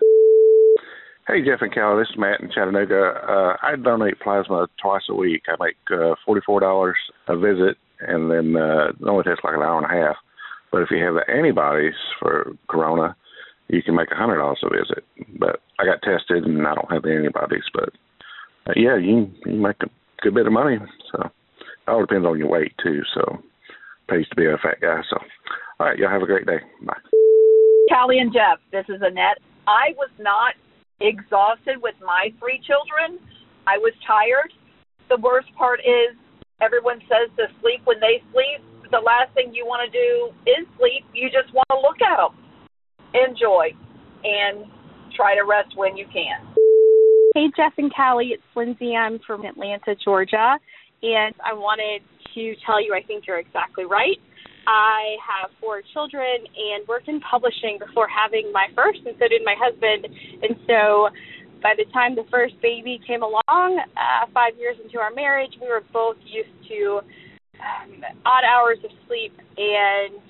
Hey, 1.25 1.45
Jeff 1.45 1.61
and 1.61 1.73
Callie, 1.73 2.01
this 2.01 2.09
is 2.09 2.19
Matt 2.19 2.41
in 2.41 2.51
Chattanooga. 2.51 3.21
Uh, 3.25 3.55
I 3.63 3.77
donate 3.81 4.19
plasma 4.19 4.67
twice 4.81 5.03
a 5.09 5.15
week. 5.15 5.43
I 5.47 5.55
make 5.63 5.77
uh, 5.89 6.15
$44 6.27 6.91
a 7.29 7.37
visit, 7.37 7.77
and 8.01 8.29
then 8.29 8.61
uh, 8.61 8.89
it 8.89 9.07
only 9.07 9.23
takes 9.23 9.45
like 9.45 9.55
an 9.55 9.63
hour 9.63 9.77
and 9.77 9.85
a 9.85 10.07
half. 10.07 10.17
But 10.73 10.81
if 10.81 10.89
you 10.89 11.05
have 11.05 11.13
the 11.13 11.31
antibodies 11.31 11.93
for 12.19 12.51
corona, 12.67 13.15
you 13.67 13.83
can 13.83 13.95
make 13.95 14.09
a 14.11 14.15
hundred 14.15 14.39
dollars 14.39 14.57
a 14.63 14.69
visit. 14.69 15.05
But 15.37 15.61
I 15.77 15.85
got 15.85 16.01
tested 16.01 16.45
and 16.45 16.65
I 16.65 16.73
don't 16.73 16.91
have 16.91 17.03
the 17.03 17.13
antibodies. 17.13 17.69
But 17.71 17.89
uh, 18.65 18.73
yeah, 18.75 18.97
you 18.97 19.29
you 19.45 19.53
make 19.53 19.77
a 19.83 19.89
good 20.23 20.33
bit 20.33 20.47
of 20.47 20.51
money. 20.51 20.79
So 21.11 21.29
it 21.29 21.87
all 21.87 22.01
depends 22.01 22.25
on 22.25 22.39
your 22.39 22.49
weight 22.49 22.73
too. 22.83 23.01
So 23.13 23.37
pays 24.09 24.27
to 24.29 24.35
be 24.35 24.47
a 24.47 24.57
fat 24.57 24.81
guy. 24.81 24.99
So 25.11 25.17
all 25.79 25.85
right, 25.85 25.97
y'all 25.97 26.09
have 26.09 26.23
a 26.23 26.25
great 26.25 26.47
day. 26.47 26.57
Bye. 26.81 26.97
Callie 27.93 28.17
and 28.17 28.33
Jeff, 28.33 28.57
this 28.71 28.85
is 28.89 28.99
Annette. 29.05 29.37
I 29.67 29.93
was 29.95 30.09
not 30.17 30.55
exhausted 31.01 31.77
with 31.83 31.95
my 32.01 32.33
three 32.39 32.59
children. 32.65 33.21
I 33.67 33.77
was 33.77 33.93
tired. 34.07 34.51
The 35.07 35.21
worst 35.21 35.53
part 35.55 35.81
is 35.81 36.17
everyone 36.61 36.99
says 37.05 37.29
to 37.37 37.45
sleep 37.61 37.81
when 37.85 37.99
they 37.99 38.23
sleep. 38.33 38.65
The 38.93 39.01
last 39.01 39.33
thing 39.33 39.57
you 39.57 39.65
want 39.65 39.81
to 39.81 39.89
do 39.89 40.29
is 40.45 40.69
sleep. 40.77 41.01
You 41.17 41.25
just 41.33 41.49
want 41.49 41.65
to 41.73 41.81
look 41.81 41.97
at 41.97 42.13
them, 42.13 42.37
enjoy, 43.17 43.73
and 44.21 44.69
try 45.17 45.33
to 45.33 45.41
rest 45.49 45.73
when 45.73 45.97
you 45.97 46.05
can. 46.13 46.37
Hey, 47.33 47.49
Jeff 47.57 47.73
and 47.81 47.89
Callie, 47.89 48.37
it's 48.37 48.45
Lindsay. 48.53 48.93
I'm 48.93 49.17
from 49.25 49.49
Atlanta, 49.49 49.97
Georgia, 49.97 50.61
and 51.01 51.33
I 51.41 51.57
wanted 51.57 52.05
to 52.37 52.53
tell 52.61 52.77
you 52.77 52.93
I 52.93 53.01
think 53.01 53.25
you're 53.25 53.41
exactly 53.41 53.85
right. 53.89 54.21
I 54.69 55.17
have 55.25 55.49
four 55.57 55.81
children 55.91 56.45
and 56.45 56.87
worked 56.87 57.09
in 57.09 57.19
publishing 57.25 57.81
before 57.81 58.05
having 58.05 58.53
my 58.53 58.69
first, 58.77 59.01
and 59.09 59.17
so 59.17 59.25
did 59.25 59.41
my 59.43 59.57
husband. 59.57 60.05
And 60.45 60.53
so 60.69 61.09
by 61.65 61.73
the 61.73 61.89
time 61.89 62.13
the 62.13 62.29
first 62.29 62.61
baby 62.61 63.01
came 63.07 63.23
along, 63.23 63.81
uh, 63.97 64.29
five 64.37 64.53
years 64.61 64.77
into 64.85 64.99
our 64.99 65.09
marriage, 65.09 65.57
we 65.59 65.65
were 65.65 65.81
both 65.91 66.17
used 66.29 66.53
to 66.69 67.01
odd 68.25 68.43
hours 68.43 68.79
of 68.83 68.91
sleep 69.07 69.33
and, 69.57 70.21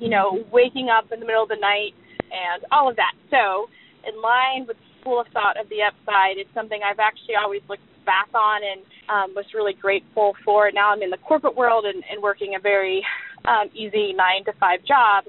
you 0.00 0.08
know, 0.08 0.44
waking 0.52 0.88
up 0.88 1.12
in 1.12 1.20
the 1.20 1.26
middle 1.26 1.42
of 1.42 1.48
the 1.48 1.60
night 1.60 1.94
and 2.32 2.64
all 2.70 2.88
of 2.88 2.96
that. 2.96 3.12
So, 3.30 3.68
in 4.06 4.20
line 4.20 4.66
with 4.66 4.76
the 4.76 5.00
school 5.00 5.20
of 5.20 5.26
thought 5.32 5.58
of 5.60 5.68
the 5.68 5.82
upside, 5.82 6.38
it's 6.38 6.52
something 6.54 6.80
I've 6.82 6.98
actually 6.98 7.36
always 7.36 7.62
looked 7.68 7.86
back 8.04 8.28
on 8.34 8.60
and 8.62 8.80
um, 9.08 9.34
was 9.34 9.46
really 9.54 9.74
grateful 9.74 10.34
for. 10.44 10.70
Now 10.72 10.90
I'm 10.90 11.02
in 11.02 11.10
the 11.10 11.18
corporate 11.18 11.56
world 11.56 11.84
and, 11.84 12.02
and 12.10 12.22
working 12.22 12.54
a 12.56 12.60
very 12.60 13.04
um, 13.46 13.70
easy 13.74 14.12
nine 14.12 14.44
to 14.46 14.52
five 14.58 14.80
job, 14.84 15.24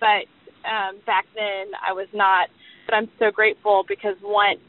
but 0.00 0.28
um, 0.68 1.00
back 1.06 1.24
then 1.34 1.72
I 1.86 1.92
was 1.92 2.08
not. 2.12 2.48
But 2.86 2.94
I'm 2.94 3.08
so 3.18 3.30
grateful 3.30 3.84
because 3.86 4.16
once 4.22 4.60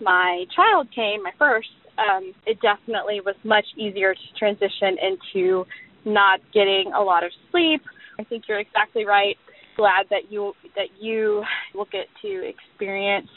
my 0.00 0.44
child 0.54 0.88
came, 0.94 1.22
my 1.22 1.32
first, 1.38 1.68
um, 1.98 2.32
it 2.46 2.60
definitely 2.60 3.20
was 3.20 3.34
much 3.42 3.64
easier 3.76 4.14
to 4.14 4.38
transition 4.38 4.96
into 5.02 5.64
not 6.06 6.40
getting 6.54 6.92
a 6.96 7.02
lot 7.02 7.24
of 7.24 7.30
sleep. 7.50 7.82
I 8.18 8.24
think 8.24 8.44
you're 8.48 8.60
exactly 8.60 9.04
right. 9.04 9.36
Glad 9.76 10.06
that 10.10 10.30
you 10.30 10.54
that 10.74 10.88
you 10.98 11.44
will 11.74 11.86
get 11.92 12.06
to 12.22 12.48
experience 12.48 13.28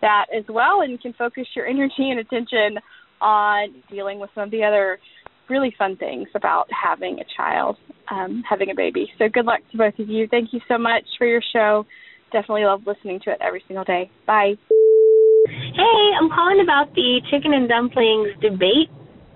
that 0.00 0.26
as 0.36 0.44
well 0.48 0.82
and 0.82 1.00
can 1.00 1.14
focus 1.14 1.46
your 1.56 1.66
energy 1.66 2.10
and 2.10 2.20
attention 2.20 2.78
on 3.20 3.82
dealing 3.90 4.20
with 4.20 4.30
some 4.34 4.44
of 4.44 4.50
the 4.50 4.62
other 4.62 4.98
really 5.48 5.74
fun 5.78 5.96
things 5.96 6.28
about 6.34 6.68
having 6.70 7.18
a 7.20 7.24
child, 7.36 7.76
um, 8.10 8.42
having 8.48 8.70
a 8.70 8.74
baby. 8.74 9.10
So 9.18 9.28
good 9.32 9.46
luck 9.46 9.60
to 9.72 9.78
both 9.78 9.98
of 9.98 10.08
you. 10.08 10.28
Thank 10.28 10.52
you 10.52 10.60
so 10.68 10.76
much 10.76 11.04
for 11.16 11.26
your 11.26 11.42
show. 11.52 11.86
Definitely 12.32 12.64
love 12.64 12.82
listening 12.86 13.20
to 13.24 13.30
it 13.30 13.38
every 13.40 13.62
single 13.66 13.84
day. 13.84 14.10
Bye. 14.26 14.54
Hey, 15.46 16.10
I'm 16.20 16.28
calling 16.28 16.60
about 16.62 16.94
the 16.94 17.20
chicken 17.30 17.54
and 17.54 17.68
dumplings 17.68 18.28
debate. 18.42 18.90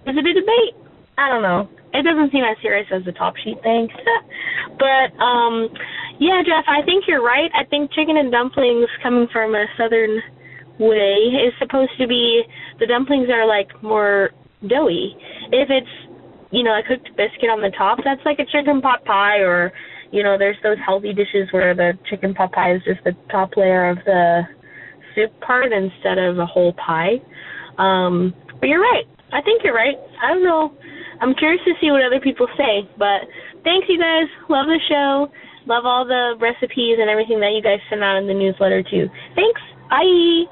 Is 0.06 0.16
it 0.16 0.26
a 0.26 0.34
debate? 0.34 0.81
I 1.18 1.28
don't 1.28 1.42
know. 1.42 1.68
It 1.92 2.04
doesn't 2.04 2.32
seem 2.32 2.44
as 2.44 2.56
serious 2.62 2.86
as 2.92 3.04
the 3.04 3.12
top 3.12 3.34
sheet 3.36 3.60
thing. 3.62 3.88
but 4.78 5.12
um 5.22 5.68
yeah, 6.18 6.42
Jeff, 6.44 6.64
I 6.68 6.84
think 6.84 7.04
you're 7.08 7.22
right. 7.22 7.50
I 7.54 7.64
think 7.68 7.92
chicken 7.92 8.16
and 8.16 8.30
dumplings 8.30 8.88
coming 9.02 9.26
from 9.32 9.54
a 9.54 9.66
southern 9.76 10.20
way 10.78 11.32
is 11.46 11.52
supposed 11.58 11.92
to 11.98 12.06
be 12.06 12.42
the 12.80 12.86
dumplings 12.86 13.28
are 13.28 13.46
like 13.46 13.70
more 13.82 14.30
doughy. 14.66 15.16
If 15.52 15.68
it's 15.70 16.12
you 16.50 16.62
know, 16.62 16.76
a 16.76 16.82
cooked 16.86 17.08
biscuit 17.16 17.48
on 17.48 17.62
the 17.62 17.72
top, 17.76 17.98
that's 18.04 18.20
like 18.24 18.38
a 18.38 18.44
chicken 18.44 18.80
pot 18.80 19.04
pie 19.04 19.38
or 19.38 19.72
you 20.12 20.22
know, 20.22 20.36
there's 20.38 20.58
those 20.62 20.76
healthy 20.84 21.14
dishes 21.14 21.48
where 21.52 21.74
the 21.74 21.92
chicken 22.08 22.34
pot 22.34 22.52
pie 22.52 22.74
is 22.74 22.82
just 22.84 23.02
the 23.04 23.12
top 23.30 23.56
layer 23.56 23.88
of 23.88 23.96
the 24.04 24.42
soup 25.14 25.32
part 25.40 25.72
instead 25.72 26.18
of 26.18 26.38
a 26.38 26.46
whole 26.46 26.74
pie. 26.74 27.16
Um, 27.78 28.34
but 28.60 28.68
you're 28.68 28.80
right. 28.80 29.04
I 29.32 29.40
think 29.40 29.62
you're 29.64 29.74
right. 29.74 29.96
I 30.22 30.34
don't 30.34 30.44
know. 30.44 30.74
I'm 31.22 31.34
curious 31.38 31.62
to 31.64 31.72
see 31.80 31.94
what 31.94 32.02
other 32.02 32.18
people 32.18 32.50
say. 32.58 32.82
But 32.98 33.30
thanks, 33.62 33.86
you 33.86 33.94
guys. 33.96 34.26
Love 34.50 34.66
the 34.66 34.82
show. 34.90 35.30
Love 35.70 35.86
all 35.86 36.02
the 36.02 36.34
recipes 36.42 36.98
and 36.98 37.06
everything 37.06 37.38
that 37.38 37.54
you 37.54 37.62
guys 37.62 37.78
send 37.86 38.02
out 38.02 38.18
in 38.18 38.26
the 38.26 38.34
newsletter 38.34 38.82
too. 38.82 39.06
Thanks. 39.38 39.62
Bye. 39.86 40.50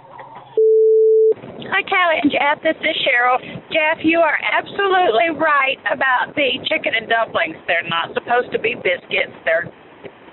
Hi, 1.70 1.82
Callie 1.86 2.22
and 2.22 2.30
Jeff. 2.30 2.62
This 2.62 2.78
is 2.78 2.96
Cheryl. 3.02 3.42
Jeff, 3.74 3.98
you 4.06 4.22
are 4.22 4.38
absolutely 4.46 5.34
right 5.34 5.78
about 5.90 6.34
the 6.38 6.62
chicken 6.70 6.94
and 6.94 7.10
dumplings. 7.10 7.58
They're 7.66 7.86
not 7.90 8.14
supposed 8.14 8.54
to 8.54 8.58
be 8.58 8.78
biscuits. 8.78 9.34
They're 9.44 9.66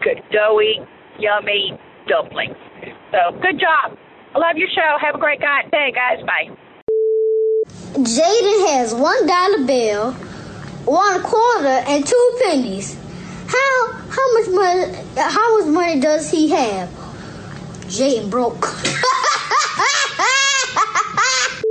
good, 0.06 0.22
doughy, 0.30 0.78
yummy 1.18 1.74
dumplings. 2.06 2.58
So, 3.12 3.34
good 3.42 3.58
job. 3.58 3.98
I 4.36 4.38
love 4.38 4.56
your 4.56 4.70
show. 4.70 5.02
Have 5.02 5.16
a 5.16 5.22
great 5.22 5.42
day, 5.42 5.90
guys. 5.94 6.22
Bye. 6.26 6.54
Jaden 7.94 8.68
has 8.70 8.94
one 8.94 9.26
dollar 9.26 9.66
bill, 9.66 10.12
one 10.86 11.24
quarter, 11.24 11.68
and 11.68 12.06
two 12.06 12.40
pennies. 12.44 12.96
How 13.48 13.92
how 14.10 14.34
much 14.34 14.50
money 14.50 14.94
how 15.16 15.60
much 15.60 15.68
money 15.68 16.00
does 16.00 16.30
he 16.30 16.50
have? 16.50 16.90
Jaden 17.88 18.30
broke. 18.30 18.68